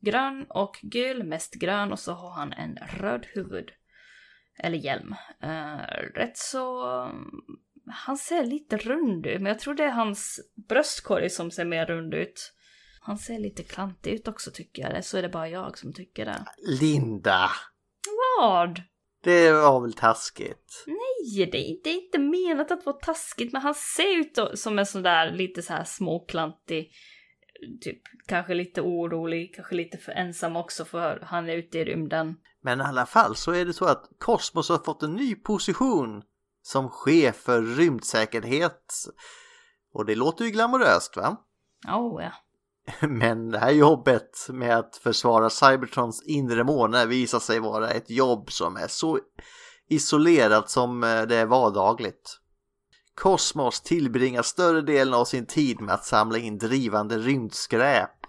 grön 0.00 0.46
och 0.48 0.78
gul, 0.82 1.22
mest 1.22 1.54
grön 1.54 1.92
och 1.92 1.98
så 1.98 2.12
har 2.12 2.30
han 2.30 2.52
en 2.52 2.76
röd 2.76 3.26
huvud 3.34 3.70
eller 4.62 4.78
hjälm. 4.78 5.14
Uh, 5.44 6.14
rätt 6.14 6.36
så... 6.36 6.84
Han 7.92 8.16
ser 8.16 8.44
lite 8.44 8.76
rund 8.76 9.26
ut, 9.26 9.40
men 9.40 9.46
jag 9.52 9.58
tror 9.58 9.74
det 9.74 9.84
är 9.84 9.90
hans 9.90 10.40
bröstkorg 10.68 11.30
som 11.30 11.50
ser 11.50 11.64
mer 11.64 11.86
rund 11.86 12.14
ut. 12.14 12.52
Han 13.00 13.18
ser 13.18 13.38
lite 13.38 13.62
klantig 13.62 14.12
ut 14.12 14.28
också 14.28 14.50
tycker 14.50 14.82
jag, 14.82 15.04
så 15.04 15.18
är 15.18 15.22
det 15.22 15.28
bara 15.28 15.48
jag 15.48 15.78
som 15.78 15.92
tycker 15.92 16.24
det. 16.24 16.44
Linda! 16.80 17.50
Vad? 18.38 18.82
Det 19.22 19.52
var 19.52 19.80
väl 19.80 19.92
taskigt? 19.92 20.84
Nej, 20.86 21.46
det, 21.46 21.80
det 21.84 21.90
är 21.90 22.04
inte 22.04 22.18
menat 22.18 22.70
att 22.70 22.86
vara 22.86 22.96
taskigt, 22.96 23.52
men 23.52 23.62
han 23.62 23.74
ser 23.74 24.16
ut 24.18 24.38
som 24.58 24.78
en 24.78 24.86
sån 24.86 25.02
där 25.02 25.30
lite 25.30 25.62
så 25.62 25.72
här 25.72 25.84
småklantig, 25.84 26.92
typ 27.80 28.00
kanske 28.26 28.54
lite 28.54 28.80
orolig, 28.80 29.54
kanske 29.54 29.74
lite 29.74 29.98
för 29.98 30.12
ensam 30.12 30.56
också 30.56 30.84
för 30.84 31.20
han 31.22 31.48
är 31.48 31.56
ute 31.56 31.78
i 31.78 31.84
rymden. 31.84 32.36
Men 32.62 32.80
i 32.80 32.84
alla 32.84 33.06
fall 33.06 33.36
så 33.36 33.52
är 33.52 33.64
det 33.64 33.72
så 33.72 33.84
att 33.84 34.08
Cosmos 34.18 34.68
har 34.68 34.78
fått 34.78 35.02
en 35.02 35.14
ny 35.14 35.34
position 35.34 36.22
som 36.62 36.88
chef 36.88 37.36
för 37.36 37.62
rymdsäkerhet. 37.62 38.94
Och 39.94 40.06
det 40.06 40.14
låter 40.14 40.44
ju 40.44 40.50
glamoröst 40.50 41.16
va? 41.16 41.36
Oh 41.88 42.22
ja. 42.22 42.32
Men 43.08 43.50
det 43.50 43.58
här 43.58 43.70
jobbet 43.70 44.46
med 44.48 44.78
att 44.78 44.96
försvara 44.96 45.50
Cybertrons 45.50 46.22
inre 46.22 46.64
måne 46.64 47.06
visar 47.06 47.38
sig 47.38 47.60
vara 47.60 47.90
ett 47.90 48.10
jobb 48.10 48.52
som 48.52 48.76
är 48.76 48.88
så 48.88 49.18
isolerat 49.88 50.70
som 50.70 51.04
eh, 51.04 51.22
det 51.22 51.36
är 51.36 51.46
vardagligt. 51.46 52.36
Cosmos 53.14 53.80
tillbringar 53.80 54.42
större 54.42 54.80
delen 54.80 55.14
av 55.14 55.24
sin 55.24 55.46
tid 55.46 55.80
med 55.80 55.94
att 55.94 56.04
samla 56.04 56.38
in 56.38 56.58
drivande 56.58 57.18
rymdskräp 57.18 58.19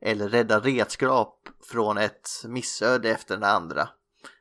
eller 0.00 0.28
rädda 0.28 0.60
redskap 0.60 1.48
från 1.70 1.98
ett 1.98 2.28
missöde 2.44 3.10
efter 3.10 3.36
det 3.36 3.48
andra. 3.48 3.88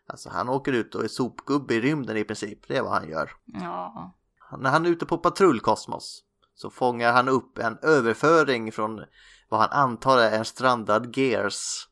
Alltså 0.07 0.29
han 0.29 0.49
åker 0.49 0.73
ut 0.73 0.95
och 0.95 1.03
är 1.03 1.07
sopgubbe 1.07 1.73
i 1.73 1.81
rymden 1.81 2.17
i 2.17 2.23
princip, 2.23 2.67
det 2.67 2.77
är 2.77 2.81
vad 2.81 2.91
han 2.91 3.09
gör. 3.09 3.31
Ja. 3.45 4.13
När 4.59 4.69
han 4.69 4.85
är 4.85 4.89
ute 4.89 5.05
på 5.05 5.17
patrullkosmos 5.17 6.23
så 6.55 6.69
fångar 6.69 7.13
han 7.13 7.29
upp 7.29 7.57
en 7.57 7.77
överföring 7.81 8.71
från 8.71 9.05
vad 9.49 9.59
han 9.59 9.69
antar 9.69 10.17
är 10.17 10.37
en 10.37 10.45
strandad 10.45 11.17
Gears. 11.17 11.89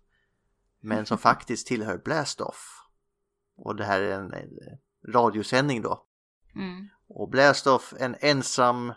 Men 0.81 1.05
som 1.05 1.17
faktiskt 1.27 1.67
tillhör 1.67 1.97
Blastoff. 1.97 2.81
Och 3.57 3.75
det 3.75 3.83
här 3.83 4.01
är 4.01 4.11
en 4.11 4.33
radiosändning 5.13 5.81
då. 5.81 6.05
Mm. 6.55 6.87
Och 7.07 7.29
Blastoff, 7.29 7.93
en 7.99 8.15
ensam 8.19 8.93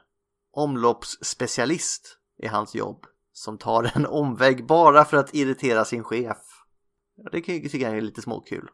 omloppsspecialist 0.53 2.19
i 2.37 2.47
hans 2.47 2.75
jobb 2.75 3.07
som 3.39 3.59
tar 3.59 3.91
en 3.95 4.07
omväg 4.07 4.67
bara 4.67 5.05
för 5.05 5.17
att 5.17 5.35
irritera 5.35 5.85
sin 5.85 6.05
chef. 6.05 6.39
Ja, 7.17 7.31
det 7.33 7.41
tycker 7.41 7.79
jag 7.79 7.97
är 7.97 8.01
lite 8.01 8.23
småkul. 8.23 8.69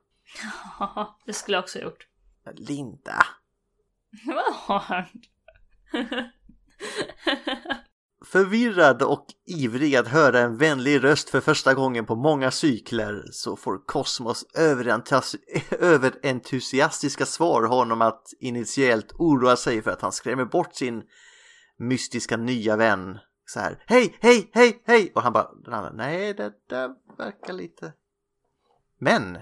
Ja, 0.79 1.18
det 1.27 1.33
skulle 1.33 1.57
jag 1.57 1.62
också 1.62 1.79
ha 1.79 1.85
gjort. 1.85 2.07
Linda. 2.55 3.27
Vad? 4.68 5.05
Förvirrad 8.24 9.03
och 9.03 9.27
ivrig 9.46 9.96
att 9.96 10.09
höra 10.09 10.40
en 10.40 10.57
vänlig 10.57 11.05
röst 11.05 11.31
för 11.31 11.40
första 11.40 11.74
gången 11.74 12.07
på 12.07 12.16
många 12.16 12.50
cykler 12.50 13.24
så 13.33 13.57
får 13.57 13.87
Kosmos 13.87 14.44
överentusiastiska 15.81 17.27
svar 17.27 17.62
honom 17.62 18.03
att 18.03 18.33
initiellt 18.40 19.12
oroa 19.12 19.57
sig 19.57 19.83
för 19.83 19.90
att 19.90 20.03
han 20.03 20.12
skrämmer 20.12 20.44
bort 20.44 20.74
sin 20.74 21.03
mystiska 21.79 22.37
nya 22.37 22.77
vän. 22.77 23.18
Så 23.54 23.60
här, 23.60 23.84
hej, 23.86 24.16
hej, 24.20 24.50
hej, 24.52 24.82
hej! 24.84 25.12
Och 25.14 25.22
han 25.22 25.32
bara, 25.32 25.90
nej, 25.92 26.34
det 26.34 26.52
där 26.68 26.94
verkar 27.18 27.52
lite... 27.52 27.92
Men 28.98 29.38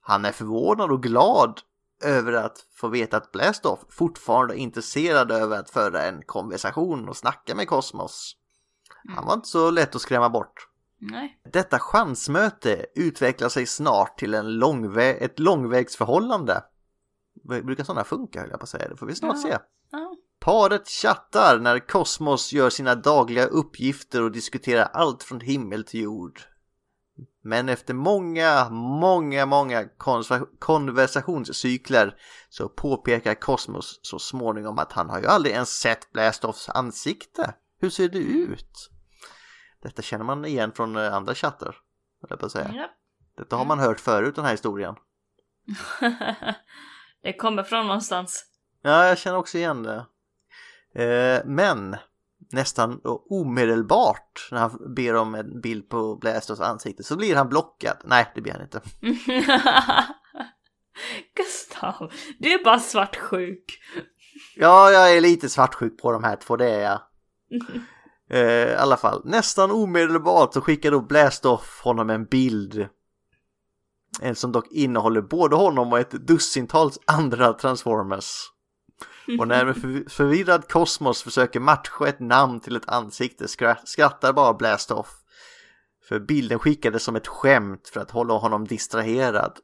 han 0.00 0.24
är 0.24 0.32
förvånad 0.32 0.90
och 0.90 1.02
glad 1.02 1.60
över 2.04 2.32
att 2.32 2.58
få 2.72 2.88
veta 2.88 3.16
att 3.16 3.32
Blastoff 3.32 3.78
fortfarande 3.88 4.54
är 4.54 4.58
intresserad 4.58 5.30
över 5.32 5.58
att 5.58 5.70
föra 5.70 6.02
en 6.02 6.22
konversation 6.22 7.08
och 7.08 7.16
snacka 7.16 7.54
med 7.54 7.68
Kosmos. 7.68 8.36
Han 9.16 9.26
var 9.26 9.34
inte 9.34 9.48
så 9.48 9.70
lätt 9.70 9.94
att 9.94 10.02
skrämma 10.02 10.30
bort. 10.30 10.68
Nej. 10.98 11.40
Detta 11.52 11.78
chansmöte 11.78 12.86
utvecklar 12.94 13.48
sig 13.48 13.66
snart 13.66 14.18
till 14.18 14.34
en 14.34 14.58
långvä 14.58 15.14
ett 15.14 15.38
långvägsförhållande. 15.38 16.64
Brukar 17.44 17.84
sådana 17.84 18.04
funka 18.04 18.40
höll 18.40 18.50
jag 18.50 18.60
på 18.60 18.64
att 18.64 18.68
säga, 18.68 18.88
det 18.88 18.96
får 18.96 19.06
vi 19.06 19.14
snart 19.14 19.36
Ja. 19.36 19.42
se. 19.42 19.58
Ja. 19.90 20.16
Paret 20.44 20.88
chattar 20.88 21.58
när 21.58 21.78
Kosmos 21.78 22.52
gör 22.52 22.70
sina 22.70 22.94
dagliga 22.94 23.46
uppgifter 23.46 24.22
och 24.22 24.32
diskuterar 24.32 24.84
allt 24.84 25.22
från 25.22 25.40
himmel 25.40 25.84
till 25.84 26.00
jord. 26.00 26.40
Men 27.42 27.68
efter 27.68 27.94
många, 27.94 28.68
många, 28.70 29.46
många 29.46 29.84
konver- 29.84 30.58
konversationscykler 30.58 32.16
så 32.48 32.68
påpekar 32.68 33.34
Kosmos 33.34 34.00
så 34.02 34.18
småningom 34.18 34.78
att 34.78 34.92
han 34.92 35.10
har 35.10 35.20
ju 35.20 35.26
aldrig 35.26 35.54
ens 35.54 35.70
sett 35.80 36.12
Blastoffs 36.12 36.68
ansikte. 36.68 37.54
Hur 37.80 37.90
ser 37.90 38.08
det 38.08 38.18
ut? 38.18 38.90
Detta 39.82 40.02
känner 40.02 40.24
man 40.24 40.44
igen 40.44 40.72
från 40.72 40.96
eh, 40.96 41.14
andra 41.14 41.34
chattar, 41.34 41.76
höll 42.20 42.30
jag 42.30 42.40
på 42.40 42.48
säga. 42.48 42.70
Ja. 42.74 42.88
Detta 43.36 43.56
har 43.56 43.64
man 43.64 43.78
hört 43.78 44.00
förut 44.00 44.36
den 44.36 44.44
här 44.44 44.52
historien. 44.52 44.94
det 47.22 47.32
kommer 47.32 47.62
från 47.62 47.86
någonstans. 47.86 48.44
Ja, 48.82 49.06
jag 49.06 49.18
känner 49.18 49.38
också 49.38 49.58
igen 49.58 49.82
det. 49.82 50.06
Eh, 50.94 51.40
men 51.44 51.96
nästan 52.52 53.00
omedelbart 53.30 54.48
när 54.50 54.58
han 54.58 54.94
ber 54.94 55.14
om 55.14 55.34
en 55.34 55.60
bild 55.60 55.88
på 55.88 56.16
Blasters 56.16 56.60
ansikte 56.60 57.02
så 57.02 57.16
blir 57.16 57.36
han 57.36 57.48
blockad. 57.48 57.96
Nej, 58.04 58.32
det 58.34 58.40
blir 58.40 58.52
han 58.52 58.62
inte. 58.62 58.80
Gustav, 61.36 62.12
du 62.38 62.52
är 62.52 62.64
bara 62.64 62.78
svartsjuk. 62.78 63.78
Ja, 64.56 64.90
jag 64.90 65.16
är 65.16 65.20
lite 65.20 65.48
svartsjuk 65.48 65.98
på 65.98 66.12
de 66.12 66.24
här 66.24 66.36
två, 66.36 66.56
det 66.56 66.70
är 66.70 66.80
jag. 66.80 67.00
Eh, 68.30 68.72
I 68.72 68.74
alla 68.74 68.96
fall, 68.96 69.22
nästan 69.24 69.70
omedelbart 69.70 70.54
så 70.54 70.60
skickar 70.60 70.90
då 70.90 71.00
Blastoff 71.00 71.80
honom 71.84 72.10
en 72.10 72.24
bild. 72.24 72.88
En 74.20 74.34
som 74.34 74.52
dock 74.52 74.72
innehåller 74.72 75.22
både 75.22 75.56
honom 75.56 75.92
och 75.92 75.98
ett 75.98 76.10
dussintals 76.10 76.98
andra 77.06 77.52
Transformers. 77.52 78.50
Och 79.40 79.48
när 79.48 79.66
en 79.66 79.74
förv- 79.74 80.08
förvirrad 80.08 80.68
Kosmos 80.68 81.22
försöker 81.22 81.60
matcha 81.60 82.08
ett 82.08 82.20
namn 82.20 82.60
till 82.60 82.76
ett 82.76 82.88
ansikte 82.88 83.44
skra- 83.46 83.84
skrattar 83.84 84.32
bara 84.32 84.54
Blastoff. 84.54 85.08
För 86.08 86.20
bilden 86.20 86.58
skickades 86.58 87.02
som 87.02 87.16
ett 87.16 87.26
skämt 87.26 87.88
för 87.88 88.00
att 88.00 88.10
hålla 88.10 88.34
honom 88.34 88.64
distraherad. 88.66 89.58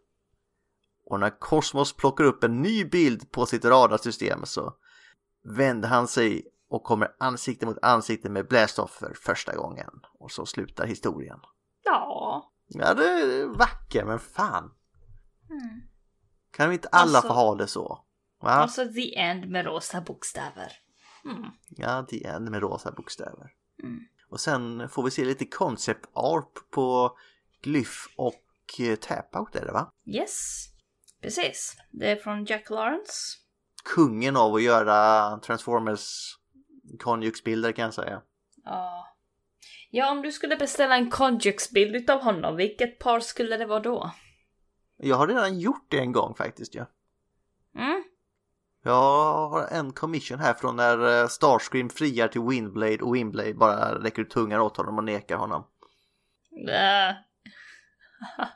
Och 1.07 1.21
när 1.21 1.39
Kosmos 1.41 1.93
plockar 1.93 2.25
upp 2.25 2.45
en 2.45 2.63
ny 2.63 2.85
bild 2.85 3.31
på 3.33 3.47
sitt 3.47 3.65
radarsystem 3.65 4.41
så 4.45 4.75
vänder 5.57 5.89
han 5.89 6.09
sig 6.09 6.47
och 6.71 6.85
kommer 6.85 7.09
ansikte 7.19 7.67
mot 7.67 7.79
ansikte 7.83 8.31
med 8.31 8.49
Blastoff 8.49 8.91
för 8.91 9.15
första 9.15 9.57
gången. 9.57 9.91
Och 10.19 10.31
så 10.31 10.47
slutar 10.47 10.87
historien. 10.87 11.39
Ja. 11.85 12.53
Ja, 12.67 12.95
det 12.95 13.05
är 13.09 13.47
vackert, 13.47 14.07
men 14.07 14.19
fan. 14.19 14.71
Mm. 15.51 15.81
Kan 16.53 16.69
vi 16.69 16.75
inte 16.75 16.89
alla 16.89 17.03
Alltså- 17.19 17.29
få 17.29 17.35
ha 17.35 17.55
det 17.55 17.67
så? 17.67 18.05
Va? 18.41 18.51
Alltså 18.51 18.93
the 18.93 19.17
end 19.19 19.51
med 19.51 19.65
rosa 19.65 20.01
bokstäver. 20.01 20.73
Mm. 21.25 21.51
Ja, 21.69 22.07
det 22.09 22.27
är 22.27 22.37
en 22.37 22.45
med 22.45 22.61
rosa 22.61 22.93
bokstäver. 22.93 23.51
Mm. 23.83 24.01
Och 24.31 24.41
sen 24.41 24.89
får 24.89 25.03
vi 25.03 25.11
se 25.11 25.25
lite 25.25 25.45
concept 25.45 26.09
art 26.13 26.71
på 26.71 27.17
Glyph 27.63 27.99
och 28.17 28.45
eh, 28.81 28.97
Tapout 28.97 29.57
är 29.57 29.65
det 29.67 29.73
va? 29.73 29.93
Yes, 30.07 30.67
precis. 31.23 31.77
Det 31.91 32.11
är 32.11 32.17
från 32.17 32.45
Jack 32.45 32.71
Lawrence. 32.71 33.13
Kungen 33.95 34.37
av 34.37 34.55
att 34.55 34.63
göra 34.63 35.39
Transformers 35.39 36.37
konjuxbilder 36.99 37.73
kan 37.73 37.85
jag 37.85 37.95
säga. 37.95 38.23
Ja. 38.65 39.07
Ja, 39.91 40.11
om 40.11 40.23
du 40.23 40.33
skulle 40.33 40.57
beställa 40.57 40.97
en 40.97 41.11
Conjux-bild 41.11 41.97
utav 41.97 42.23
honom, 42.23 42.57
vilket 42.57 42.99
par 42.99 43.21
skulle 43.21 43.57
det 43.57 43.67
vara 43.67 43.81
då? 43.81 44.11
Jag 44.97 45.17
har 45.17 45.29
redan 45.29 45.59
gjort 45.59 45.87
det 45.89 45.99
en 45.99 46.13
gång 46.13 46.35
faktiskt 46.35 46.75
ja. 46.75 46.87
Jag 48.83 48.93
har 49.49 49.67
en 49.67 49.93
commission 49.93 50.39
här 50.39 50.55
från 50.55 50.77
när 50.77 51.23
eh, 51.23 51.29
Starscream 51.29 51.91
friar 51.91 52.29
till 52.29 52.43
Windblade 52.43 52.99
och 52.99 53.15
Windblade 53.15 53.55
bara 53.55 53.95
räcker 53.99 54.23
ut 54.23 54.31
tungan 54.31 54.61
åt 54.61 54.77
honom 54.77 54.99
och 54.99 55.05
nekar 55.05 55.37
honom. 55.37 55.65
Äh. 56.69 57.15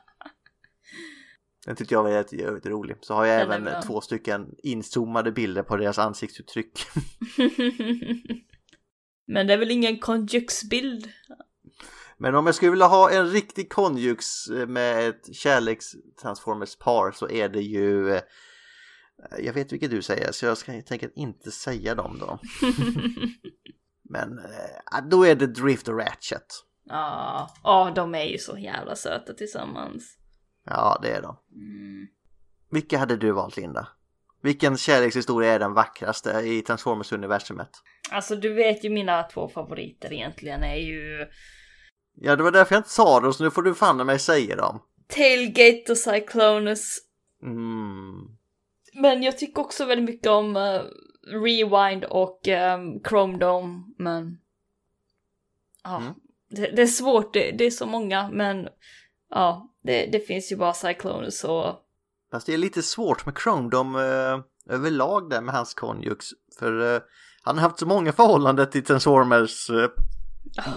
Den 1.65 1.75
tyckte 1.75 1.93
jag 1.93 2.03
var 2.03 2.09
jätte, 2.09 2.35
jätte 2.35 2.69
rolig. 2.69 2.97
Så 3.01 3.13
har 3.13 3.25
jag 3.25 3.39
Den 3.41 3.51
även 3.51 3.63
bra. 3.63 3.81
två 3.81 4.01
stycken 4.01 4.55
inzoomade 4.63 5.31
bilder 5.31 5.63
på 5.63 5.77
deras 5.77 5.99
ansiktsuttryck. 5.99 6.79
Men 9.27 9.47
det 9.47 9.53
är 9.53 9.57
väl 9.57 9.71
ingen 9.71 9.99
Conjux-bild? 9.99 11.09
Men 12.17 12.35
om 12.35 12.45
jag 12.45 12.55
skulle 12.55 12.71
vilja 12.71 12.85
ha 12.85 13.11
en 13.11 13.29
riktig 13.29 13.71
konjux 13.71 14.47
eh, 14.47 14.67
med 14.67 15.09
ett 15.09 15.35
kärleks-transformers 15.35 16.77
par 16.79 17.11
så 17.11 17.29
är 17.29 17.49
det 17.49 17.61
ju 17.61 18.13
eh, 18.13 18.21
jag 19.39 19.53
vet 19.53 19.71
vilket 19.71 19.91
du 19.91 20.01
säger 20.01 20.31
så 20.31 20.45
jag 20.45 20.57
ska 20.57 20.71
helt 20.71 20.91
enkelt 20.91 21.13
inte 21.15 21.51
säga 21.51 21.95
dem 21.95 22.17
då. 22.19 22.39
Men 24.09 24.39
eh, 24.39 25.07
då 25.09 25.25
är 25.25 25.35
det 25.35 25.47
Drift 25.47 25.87
och 25.87 25.97
Ratchet. 25.97 26.45
Ja, 26.85 27.49
ja, 27.63 27.91
de 27.95 28.15
är 28.15 28.23
ju 28.23 28.37
så 28.37 28.57
jävla 28.57 28.95
söta 28.95 29.33
tillsammans. 29.33 30.17
Ja, 30.65 30.99
det 31.01 31.11
är 31.11 31.21
de. 31.21 31.37
Mm. 31.55 32.07
Vilka 32.71 32.97
hade 32.97 33.17
du 33.17 33.31
valt 33.31 33.57
Linda? 33.57 33.87
Vilken 34.41 34.77
kärlekshistoria 34.77 35.53
är 35.53 35.59
den 35.59 35.73
vackraste 35.73 36.29
i 36.29 36.61
Transformers-universumet? 36.61 37.69
Alltså 38.11 38.35
du 38.35 38.53
vet 38.53 38.83
ju 38.83 38.89
mina 38.89 39.23
två 39.23 39.49
favoriter 39.49 40.13
egentligen 40.13 40.63
är 40.63 40.75
ju 40.75 41.27
Ja, 42.17 42.35
det 42.35 42.43
var 42.43 42.51
därför 42.51 42.75
jag 42.75 42.79
inte 42.79 42.89
sa 42.89 43.19
det 43.19 43.33
så 43.33 43.43
nu 43.43 43.51
får 43.51 43.61
du 43.61 43.75
fan 43.75 44.05
mig 44.05 44.19
säga 44.19 44.55
dem. 44.55 44.79
Tailgate 45.07 45.91
och 45.91 45.97
Cyclonus. 45.97 46.97
Mm. 47.43 48.37
Men 48.95 49.23
jag 49.23 49.37
tycker 49.37 49.61
också 49.61 49.85
väldigt 49.85 50.09
mycket 50.09 50.27
om 50.27 50.55
eh, 50.55 50.81
Rewind 51.27 52.05
och 52.05 52.47
um, 52.47 53.03
Chrome 53.03 53.37
Dome, 53.37 53.83
men... 53.97 54.37
Ja, 55.83 55.97
Mm. 55.97 56.13
det, 56.49 56.71
det 56.75 56.81
är 56.81 56.87
svårt, 56.87 57.33
det, 57.33 57.51
det 57.51 57.65
är 57.65 57.71
så 57.71 57.85
många, 57.85 58.29
men 58.33 58.67
ja, 59.29 59.73
det, 59.83 60.05
det 60.11 60.19
finns 60.19 60.51
ju 60.51 60.55
bara 60.55 60.73
Cyclonus 60.73 61.43
och... 61.43 61.75
Fast 62.31 62.45
det 62.47 62.53
är 62.53 62.57
lite 62.57 62.83
svårt 62.83 63.25
med 63.25 63.37
Chrome 63.37 63.69
de 63.69 63.95
eh, 63.95 64.73
överlag 64.75 65.29
där 65.29 65.41
med 65.41 65.55
hans 65.55 65.73
konjux. 65.73 66.25
För 66.59 66.95
eh, 66.95 67.01
han 67.41 67.55
har 67.57 67.61
haft 67.61 67.79
så 67.79 67.85
många 67.85 68.13
förhållanden 68.13 68.69
till 68.69 68.83
Transformers 68.85 69.69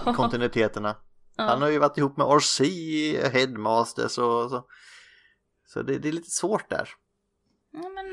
kontinuiteterna. 0.15 0.95
Han 1.37 1.61
har 1.61 1.69
ju 1.69 1.79
varit 1.79 1.97
ihop 1.97 2.17
med 2.17 2.27
RC, 2.27 2.61
Headmasters 3.33 4.17
och 4.17 4.49
så. 4.49 4.65
Så 5.67 5.81
det, 5.81 5.97
det 5.97 6.07
är 6.07 6.13
lite 6.13 6.29
svårt 6.29 6.69
där. 6.69 6.89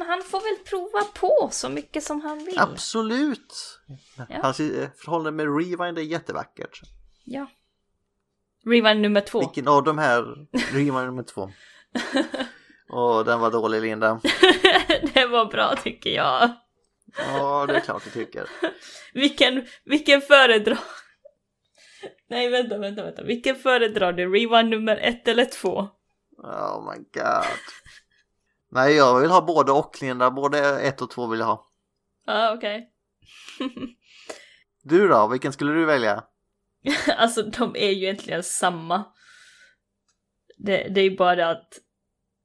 Han 0.00 0.22
får 0.22 0.40
väl 0.40 0.64
prova 0.64 1.04
på 1.14 1.48
så 1.52 1.68
mycket 1.68 2.02
som 2.02 2.20
han 2.20 2.44
vill. 2.44 2.58
Absolut! 2.58 3.80
Ja. 4.16 4.38
Hans 4.42 4.60
eh, 4.60 4.88
förhållande 4.96 5.30
med 5.30 5.58
Rewind 5.58 5.98
är 5.98 6.02
jättevackert. 6.02 6.80
Ja. 7.24 7.46
Rewind 8.64 9.00
nummer 9.00 9.20
två. 9.20 9.40
Vilken 9.40 9.68
av 9.68 9.84
de 9.84 9.98
här, 9.98 10.46
Rewind 10.72 11.06
nummer 11.06 11.22
två. 11.22 11.50
Åh, 12.88 13.24
den 13.24 13.40
var 13.40 13.50
dålig 13.50 13.82
Linda. 13.82 14.20
det 15.14 15.26
var 15.26 15.44
bra 15.44 15.76
tycker 15.84 16.10
jag. 16.10 16.50
Ja, 17.16 17.66
det 17.66 17.76
är 17.76 17.80
klart 17.80 18.04
du 18.04 18.10
tycker. 18.10 18.48
Vilken, 19.14 19.66
vilken 19.84 20.20
föredrar... 20.20 20.78
Nej, 22.28 22.48
vänta, 22.48 22.78
vänta, 22.78 23.02
vänta. 23.04 23.22
Vilken 23.22 23.56
föredrar 23.56 24.12
du? 24.12 24.22
Rewind 24.22 24.70
nummer 24.70 24.96
ett 24.96 25.28
eller 25.28 25.44
två? 25.44 25.88
Oh 26.38 26.92
my 26.92 26.96
god. 26.96 27.60
Nej, 28.68 28.94
jag 28.96 29.20
vill 29.20 29.30
ha 29.30 29.40
både 29.40 29.72
och 29.72 29.98
Linda. 30.00 30.30
Både 30.30 30.80
ett 30.80 31.02
och 31.02 31.10
två 31.10 31.26
vill 31.26 31.40
jag 31.40 31.46
ha. 31.46 31.70
Ja, 32.26 32.54
okej. 32.56 32.92
Du 34.88 35.08
då, 35.08 35.28
vilken 35.28 35.52
skulle 35.52 35.72
du 35.72 35.84
välja? 35.84 36.24
alltså 37.16 37.42
de 37.42 37.76
är 37.76 37.90
ju 37.90 38.04
egentligen 38.04 38.42
samma. 38.42 39.04
Det, 40.58 40.88
det 40.88 41.00
är 41.00 41.10
ju 41.10 41.16
bara 41.16 41.36
det 41.36 41.50
att 41.50 41.78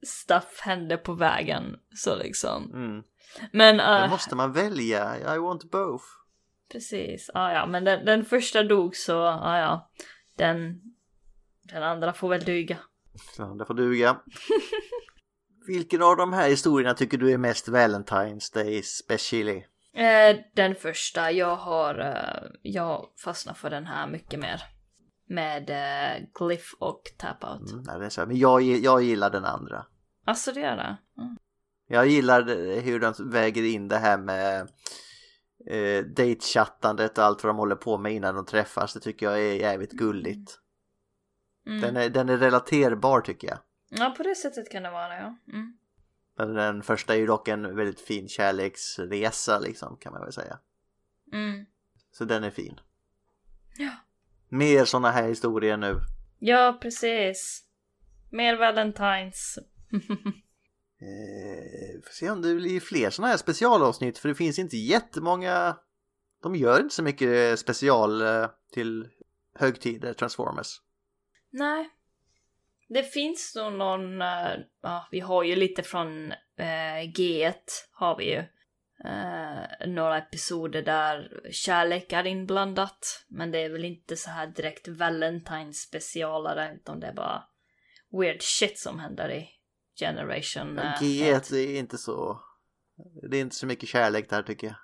stuff 0.07 0.59
händer 0.59 0.97
på 0.97 1.13
vägen, 1.13 1.79
så 1.95 2.15
liksom. 2.15 2.71
Mm. 2.73 3.03
Men... 3.51 3.79
Uh, 3.79 4.09
måste 4.09 4.35
man 4.35 4.51
välja, 4.51 5.35
I 5.35 5.37
want 5.37 5.71
both. 5.71 6.05
precis, 6.71 7.29
ah, 7.33 7.51
ja 7.51 7.65
men 7.65 7.83
den, 7.83 8.05
den 8.05 8.25
första 8.25 8.63
dog 8.63 8.95
så, 8.95 9.23
ah, 9.23 9.59
ja. 9.59 9.91
Den, 10.37 10.81
den 11.63 11.83
andra 11.83 12.13
får 12.13 12.29
väl 12.29 12.43
duga. 12.43 12.77
Så 13.35 13.53
det 13.53 13.65
får 13.65 13.73
duga. 13.73 14.21
Vilken 15.67 16.01
av 16.01 16.17
de 16.17 16.33
här 16.33 16.49
historierna 16.49 16.93
tycker 16.93 17.17
du 17.17 17.31
är 17.31 17.37
mest 17.37 17.67
Valentine's 17.67 18.53
Day 18.53 18.81
specially? 18.83 19.63
Eh, 19.93 20.37
den 20.55 20.75
första, 20.75 21.31
jag 21.31 21.55
har, 21.55 21.99
eh, 21.99 22.51
jag 22.61 23.05
fastnar 23.23 23.53
för 23.53 23.69
den 23.69 23.85
här 23.85 24.07
mycket 24.07 24.39
mer. 24.39 24.61
Med 25.27 25.69
eh, 25.69 26.27
Glyph 26.39 26.73
och 26.79 27.01
Tap 27.17 27.43
Out. 27.43 27.71
Mm, 27.71 27.83
nej, 27.83 27.99
det 27.99 28.05
är 28.05 28.09
så 28.09 28.25
men 28.25 28.37
jag, 28.37 28.61
jag 28.61 29.03
gillar 29.03 29.29
den 29.29 29.45
andra. 29.45 29.85
Alltså 30.25 30.51
det 30.51 30.59
gör 30.59 30.75
det? 30.75 30.97
Mm. 31.17 31.37
Jag 31.87 32.07
gillar 32.07 32.41
hur 32.81 32.99
de 32.99 33.13
väger 33.29 33.63
in 33.63 33.87
det 33.87 33.97
här 33.97 34.17
med 34.17 34.61
eh, 35.67 36.05
datechattandet 36.05 37.17
och 37.17 37.23
allt 37.23 37.43
vad 37.43 37.49
de 37.49 37.57
håller 37.57 37.75
på 37.75 37.97
med 37.97 38.13
innan 38.13 38.35
de 38.35 38.45
träffas. 38.45 38.93
Det 38.93 38.99
tycker 38.99 39.25
jag 39.25 39.39
är 39.39 39.53
jävligt 39.53 39.91
gulligt. 39.91 40.57
Mm. 41.67 41.81
Den, 41.81 41.97
är, 41.97 42.09
den 42.09 42.29
är 42.29 42.37
relaterbar 42.37 43.21
tycker 43.21 43.47
jag. 43.47 43.57
Ja, 43.91 44.13
på 44.17 44.23
det 44.23 44.35
sättet 44.35 44.71
kan 44.71 44.83
det 44.83 44.91
vara, 44.91 45.17
ja. 45.17 45.37
Mm. 45.47 45.77
Men 46.37 46.53
den 46.53 46.83
första 46.83 47.13
är 47.13 47.17
ju 47.17 47.25
dock 47.25 47.47
en 47.47 47.75
väldigt 47.75 48.01
fin 48.01 48.27
kärleksresa 48.27 49.59
liksom 49.59 49.97
kan 49.97 50.13
man 50.13 50.21
väl 50.21 50.33
säga. 50.33 50.59
Mm. 51.33 51.65
Så 52.11 52.25
den 52.25 52.43
är 52.43 52.51
fin. 52.51 52.79
Ja. 53.77 53.91
Mer 54.49 54.85
sådana 54.85 55.11
här 55.11 55.27
historier 55.27 55.77
nu. 55.77 55.99
Ja, 56.39 56.77
precis. 56.81 57.63
Mer 58.29 58.55
Valentines. 58.57 59.59
Eh, 61.03 62.01
får 62.03 62.11
se 62.13 62.29
om 62.29 62.41
det 62.41 62.55
blir 62.55 62.79
fler 62.79 63.09
sådana 63.09 63.29
här 63.31 63.37
specialavsnitt 63.37 64.17
för 64.17 64.29
det 64.29 64.35
finns 64.35 64.59
inte 64.59 64.77
jättemånga. 64.77 65.77
De 66.43 66.55
gör 66.55 66.79
inte 66.79 66.95
så 66.95 67.03
mycket 67.03 67.59
special 67.59 68.21
eh, 68.21 68.49
till 68.73 69.09
högtider, 69.55 70.13
Transformers. 70.13 70.81
Nej. 71.49 71.89
Det 72.93 73.03
finns 73.03 73.55
nog 73.55 73.73
någon, 73.73 74.21
eh, 74.21 74.53
ja 74.81 75.07
vi 75.11 75.19
har 75.19 75.43
ju 75.43 75.55
lite 75.55 75.83
från 75.83 76.31
eh, 76.31 77.01
G1 77.15 77.53
har 77.91 78.17
vi 78.17 78.31
ju. 78.31 78.43
Eh, 79.05 79.87
några 79.87 80.17
episoder 80.17 80.81
där 80.81 81.41
kärlek 81.51 82.13
är 82.13 82.27
inblandat. 82.27 83.25
Men 83.27 83.51
det 83.51 83.59
är 83.59 83.69
väl 83.69 83.85
inte 83.85 84.17
så 84.17 84.29
här 84.29 84.47
direkt 84.47 84.87
Valentine 84.87 85.73
specialare 85.73 86.75
utan 86.75 86.99
det 86.99 87.07
är 87.07 87.13
bara 87.13 87.43
weird 88.11 88.41
shit 88.41 88.79
som 88.79 88.99
händer 88.99 89.31
i 89.31 89.49
Generation. 89.99 90.79
eh, 90.79 90.93
G1 91.01 91.55
är 91.55 91.79
inte 91.79 91.97
så... 91.97 92.41
Det 93.29 93.37
är 93.37 93.41
inte 93.41 93.55
så 93.55 93.65
mycket 93.65 93.89
kärlek 93.89 94.29
där 94.29 94.43
tycker 94.43 94.67
jag. 94.67 94.75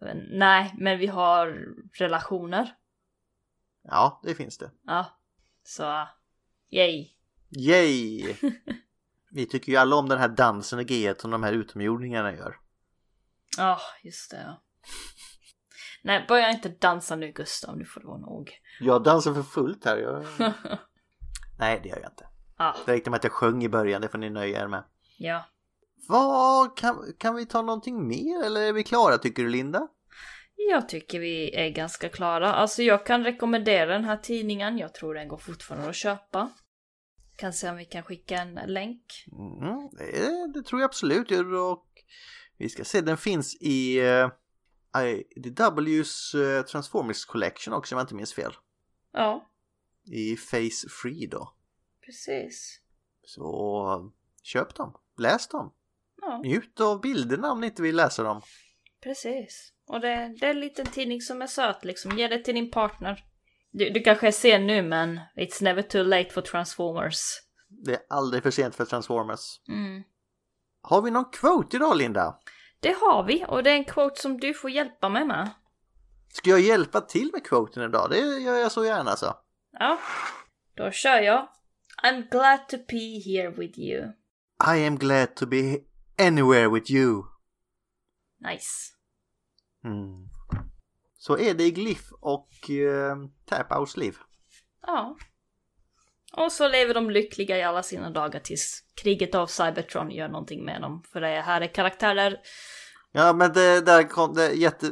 Men, 0.00 0.28
nej, 0.30 0.74
men 0.78 0.98
vi 0.98 1.06
har 1.06 1.66
relationer. 1.98 2.74
Ja, 3.82 4.20
det 4.24 4.34
finns 4.34 4.58
det. 4.58 4.70
Ja. 4.86 5.18
Så, 5.62 6.08
yay. 6.72 7.08
Yay! 7.50 8.36
Vi 9.30 9.46
tycker 9.46 9.72
ju 9.72 9.78
alla 9.78 9.96
om 9.96 10.08
den 10.08 10.18
här 10.18 10.28
dansen 10.28 10.80
i 10.80 10.82
G1 10.84 11.20
som 11.20 11.30
de 11.30 11.42
här 11.42 11.52
utomjordingarna 11.52 12.32
gör. 12.34 12.56
Ja, 13.58 13.80
just 14.02 14.30
det. 14.30 14.42
Ja. 14.46 14.62
Nej, 16.02 16.24
börja 16.28 16.50
inte 16.50 16.68
dansa 16.68 17.16
nu 17.16 17.32
Gustav, 17.32 17.76
nu 17.78 17.84
får 17.84 18.00
det 18.00 18.06
vara 18.06 18.18
nog. 18.18 18.50
Jag 18.80 19.02
dansar 19.02 19.34
för 19.34 19.42
fullt 19.42 19.84
här. 19.84 19.96
Jag... 19.96 20.24
Nej, 21.58 21.80
det 21.82 21.88
gör 21.88 21.98
jag 22.02 22.10
inte. 22.10 22.26
ah, 22.56 22.74
Det 22.86 22.92
räckte 22.92 23.10
med 23.10 23.16
att 23.16 23.24
jag 23.24 23.32
sjöng 23.32 23.64
i 23.64 23.68
början, 23.68 24.00
det 24.02 24.08
får 24.08 24.18
ni 24.18 24.30
nöja 24.30 24.62
er 24.62 24.68
med. 24.68 24.84
ja. 25.18 25.44
Vad, 26.08 26.76
kan, 26.76 27.12
kan 27.18 27.34
vi 27.34 27.46
ta 27.46 27.62
någonting 27.62 28.08
mer 28.08 28.44
eller 28.44 28.60
är 28.60 28.72
vi 28.72 28.82
klara 28.84 29.18
tycker 29.18 29.42
du 29.42 29.48
Linda? 29.48 29.88
Jag 30.70 30.88
tycker 30.88 31.20
vi 31.20 31.54
är 31.56 31.68
ganska 31.70 32.08
klara. 32.08 32.52
Alltså 32.52 32.82
jag 32.82 33.06
kan 33.06 33.24
rekommendera 33.24 33.92
den 33.92 34.04
här 34.04 34.16
tidningen. 34.16 34.78
Jag 34.78 34.94
tror 34.94 35.14
den 35.14 35.28
går 35.28 35.36
fortfarande 35.38 35.88
att 35.88 35.94
köpa. 35.96 36.50
Kan 37.36 37.52
se 37.52 37.70
om 37.70 37.76
vi 37.76 37.84
kan 37.84 38.02
skicka 38.02 38.36
en 38.38 38.54
länk. 38.54 39.24
Mm, 39.32 39.88
det, 39.92 40.52
det 40.54 40.62
tror 40.62 40.80
jag 40.80 40.88
absolut. 40.88 41.30
Och 41.70 41.86
vi 42.56 42.68
ska 42.68 42.84
se, 42.84 43.00
den 43.00 43.16
finns 43.16 43.56
i 43.60 44.00
uh, 44.00 44.30
IDW's 45.36 46.36
uh, 46.36 46.62
Transformers 46.62 47.24
Collection 47.24 47.74
också 47.74 47.94
om 47.94 47.98
jag 47.98 48.04
inte 48.04 48.14
minns 48.14 48.34
fel. 48.34 48.52
Ja, 49.12 49.50
I 50.04 50.36
Face 50.36 50.88
Free 51.02 51.26
då. 51.26 51.54
precis. 52.06 52.80
Så 53.24 54.12
köp 54.42 54.74
dem, 54.74 54.96
läs 55.18 55.48
dem. 55.48 55.72
Ja, 56.20 56.38
Njut 56.44 56.80
av 56.80 57.00
bilderna 57.00 57.52
om 57.52 57.60
ni 57.60 57.66
inte 57.66 57.82
vill 57.82 57.96
läsa 57.96 58.22
dem. 58.22 58.42
precis. 59.02 59.72
Och 59.86 60.00
det, 60.00 60.34
det 60.40 60.46
är 60.46 60.50
en 60.50 60.60
liten 60.60 60.86
tidning 60.86 61.20
som 61.20 61.42
är 61.42 61.46
söt 61.46 61.84
liksom. 61.84 62.18
Ge 62.18 62.28
det 62.28 62.38
till 62.38 62.54
din 62.54 62.70
partner. 62.70 63.24
Du, 63.72 63.90
du 63.90 64.00
kanske 64.00 64.26
är 64.26 64.32
sen 64.32 64.66
nu 64.66 64.82
men 64.82 65.20
it's 65.36 65.62
never 65.62 65.82
too 65.82 66.02
late 66.02 66.30
for 66.30 66.40
Transformers. 66.40 67.22
Det 67.68 67.94
är 67.94 68.00
aldrig 68.08 68.42
för 68.42 68.50
sent 68.50 68.74
för 68.74 68.84
Transformers. 68.84 69.60
Mm. 69.68 70.02
Har 70.82 71.02
vi 71.02 71.10
någon 71.10 71.30
quote 71.30 71.76
idag 71.76 71.96
Linda? 71.96 72.38
Det 72.80 72.92
har 72.92 73.24
vi 73.24 73.44
och 73.48 73.62
det 73.62 73.70
är 73.70 73.74
en 73.74 73.84
quote 73.84 74.20
som 74.20 74.40
du 74.40 74.54
får 74.54 74.70
hjälpa 74.70 75.08
mig 75.08 75.24
med. 75.24 75.50
Ska 76.32 76.50
jag 76.50 76.60
hjälpa 76.60 77.00
till 77.00 77.30
med 77.32 77.44
quoten 77.44 77.82
idag? 77.82 78.10
Det 78.10 78.18
gör 78.18 78.56
jag 78.56 78.72
så 78.72 78.84
gärna 78.84 79.16
så. 79.16 79.34
Ja, 79.72 79.98
då 80.74 80.90
kör 80.90 81.18
jag. 81.18 81.48
I'm 82.02 82.30
glad 82.30 82.68
to 82.68 82.76
be 82.88 83.20
here 83.24 83.50
with 83.50 83.78
you. 83.78 84.12
I 84.76 84.86
am 84.86 84.98
glad 84.98 85.36
to 85.36 85.46
be 85.46 85.78
anywhere 86.18 86.68
with 86.68 86.90
you. 86.90 87.22
Nice. 88.40 88.92
Mm. 89.84 90.31
Så 91.22 91.38
är 91.38 91.54
det 91.54 91.64
i 91.64 91.70
Glyph 91.70 92.12
och 92.20 92.48
uh, 92.70 93.16
Taphouse 93.46 94.00
liv. 94.00 94.16
Ja. 94.86 95.16
Och 96.32 96.52
så 96.52 96.68
lever 96.68 96.94
de 96.94 97.10
lyckliga 97.10 97.58
i 97.58 97.62
alla 97.62 97.82
sina 97.82 98.10
dagar 98.10 98.40
tills 98.40 98.84
kriget 99.02 99.34
av 99.34 99.46
Cybertron 99.46 100.10
gör 100.10 100.28
någonting 100.28 100.64
med 100.64 100.80
dem. 100.80 101.02
För 101.12 101.20
det 101.20 101.40
här 101.40 101.60
är 101.60 101.66
karaktärer... 101.66 102.40
Ja 103.12 103.32
men 103.32 103.52
det 103.52 103.80
där 103.80 104.02
kom 104.02 104.34
det 104.34 104.52
jätte... 104.52 104.86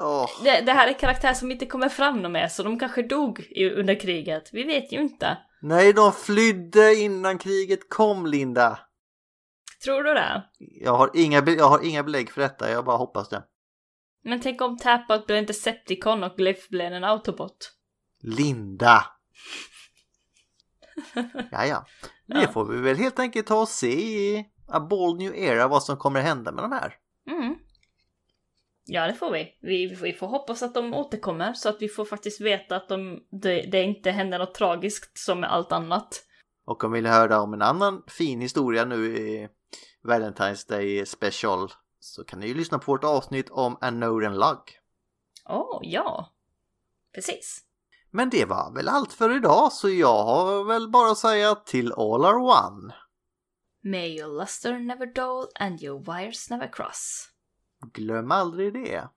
Åh. 0.00 0.30
Det, 0.44 0.60
det 0.60 0.72
här 0.72 0.88
är 0.88 0.98
karaktärer 0.98 1.34
som 1.34 1.50
inte 1.50 1.66
kommer 1.66 1.88
fram 1.88 2.22
något 2.22 2.32
mer, 2.32 2.48
så 2.48 2.62
de 2.62 2.78
kanske 2.78 3.02
dog 3.02 3.40
i, 3.40 3.70
under 3.70 4.00
kriget. 4.00 4.50
Vi 4.52 4.62
vet 4.62 4.92
ju 4.92 5.00
inte. 5.00 5.38
Nej, 5.62 5.92
de 5.92 6.12
flydde 6.12 6.94
innan 6.94 7.38
kriget 7.38 7.88
kom 7.88 8.26
Linda. 8.26 8.78
Tror 9.84 10.02
du 10.02 10.14
det? 10.14 10.42
Jag 10.58 10.96
har 10.96 11.10
inga, 11.14 11.44
jag 11.46 11.68
har 11.68 11.86
inga 11.86 12.02
belägg 12.02 12.30
för 12.30 12.40
detta, 12.40 12.70
jag 12.70 12.84
bara 12.84 12.96
hoppas 12.96 13.28
det. 13.28 13.42
Men 14.22 14.40
tänk 14.40 14.60
om 14.60 14.76
Tapat 14.76 15.26
blir 15.26 15.36
en 15.36 15.46
Decepticon 15.46 16.24
och 16.24 16.36
Glyph 16.36 16.70
blir 16.70 16.90
en 16.90 17.04
Autobot. 17.04 17.72
Linda! 18.22 19.04
Ja, 21.50 21.66
ja. 21.66 21.86
Det 22.26 22.48
får 22.48 22.64
vi 22.64 22.80
väl 22.80 22.96
helt 22.96 23.18
enkelt 23.18 23.46
ta 23.46 23.60
och 23.60 23.68
se 23.68 23.92
i 23.92 24.46
A 24.68 24.80
Bold 24.80 25.18
New 25.18 25.34
Era 25.34 25.68
vad 25.68 25.82
som 25.82 25.96
kommer 25.96 26.20
hända 26.20 26.52
med 26.52 26.64
de 26.64 26.72
här. 26.72 26.94
Mm. 27.30 27.56
Ja, 28.84 29.06
det 29.06 29.14
får 29.14 29.32
vi. 29.32 29.58
vi. 29.60 29.96
Vi 30.02 30.12
får 30.12 30.26
hoppas 30.26 30.62
att 30.62 30.74
de 30.74 30.94
återkommer 30.94 31.52
så 31.52 31.68
att 31.68 31.82
vi 31.82 31.88
får 31.88 32.04
faktiskt 32.04 32.40
veta 32.40 32.76
att 32.76 32.88
de, 32.88 33.20
det, 33.30 33.62
det 33.62 33.82
inte 33.82 34.10
händer 34.10 34.38
något 34.38 34.54
tragiskt 34.54 35.18
som 35.18 35.40
med 35.40 35.52
allt 35.52 35.72
annat. 35.72 36.24
Och 36.66 36.84
om 36.84 36.92
vi 36.92 36.98
vill 36.98 37.10
höra 37.10 37.40
om 37.40 37.54
en 37.54 37.62
annan 37.62 38.02
fin 38.06 38.40
historia 38.40 38.84
nu 38.84 39.16
i 39.16 39.48
Valentine's 40.02 40.68
Day 40.68 41.06
Special 41.06 41.68
så 42.00 42.24
kan 42.24 42.40
ni 42.40 42.46
ju 42.46 42.54
lyssna 42.54 42.78
på 42.78 42.92
vårt 42.92 43.04
avsnitt 43.04 43.50
om 43.50 43.76
Anoran 43.80 44.34
Lug. 44.34 44.78
Åh, 45.48 45.78
oh, 45.78 45.80
ja. 45.82 46.32
Precis. 47.14 47.64
Men 48.10 48.30
det 48.30 48.44
var 48.44 48.74
väl 48.74 48.88
allt 48.88 49.12
för 49.12 49.36
idag 49.36 49.72
så 49.72 49.88
jag 49.88 50.24
har 50.24 50.64
väl 50.64 50.90
bara 50.90 51.10
att 51.10 51.18
säga 51.18 51.54
till 51.54 51.92
all 51.92 52.24
are 52.24 52.36
one. 52.36 52.94
May 53.82 54.18
your 54.18 54.38
luster 54.40 54.78
never 54.78 55.06
dull 55.06 55.48
and 55.54 55.82
your 55.82 55.98
wires 55.98 56.50
never 56.50 56.72
cross. 56.72 57.28
Glöm 57.92 58.30
aldrig 58.32 58.72
det. 58.72 59.08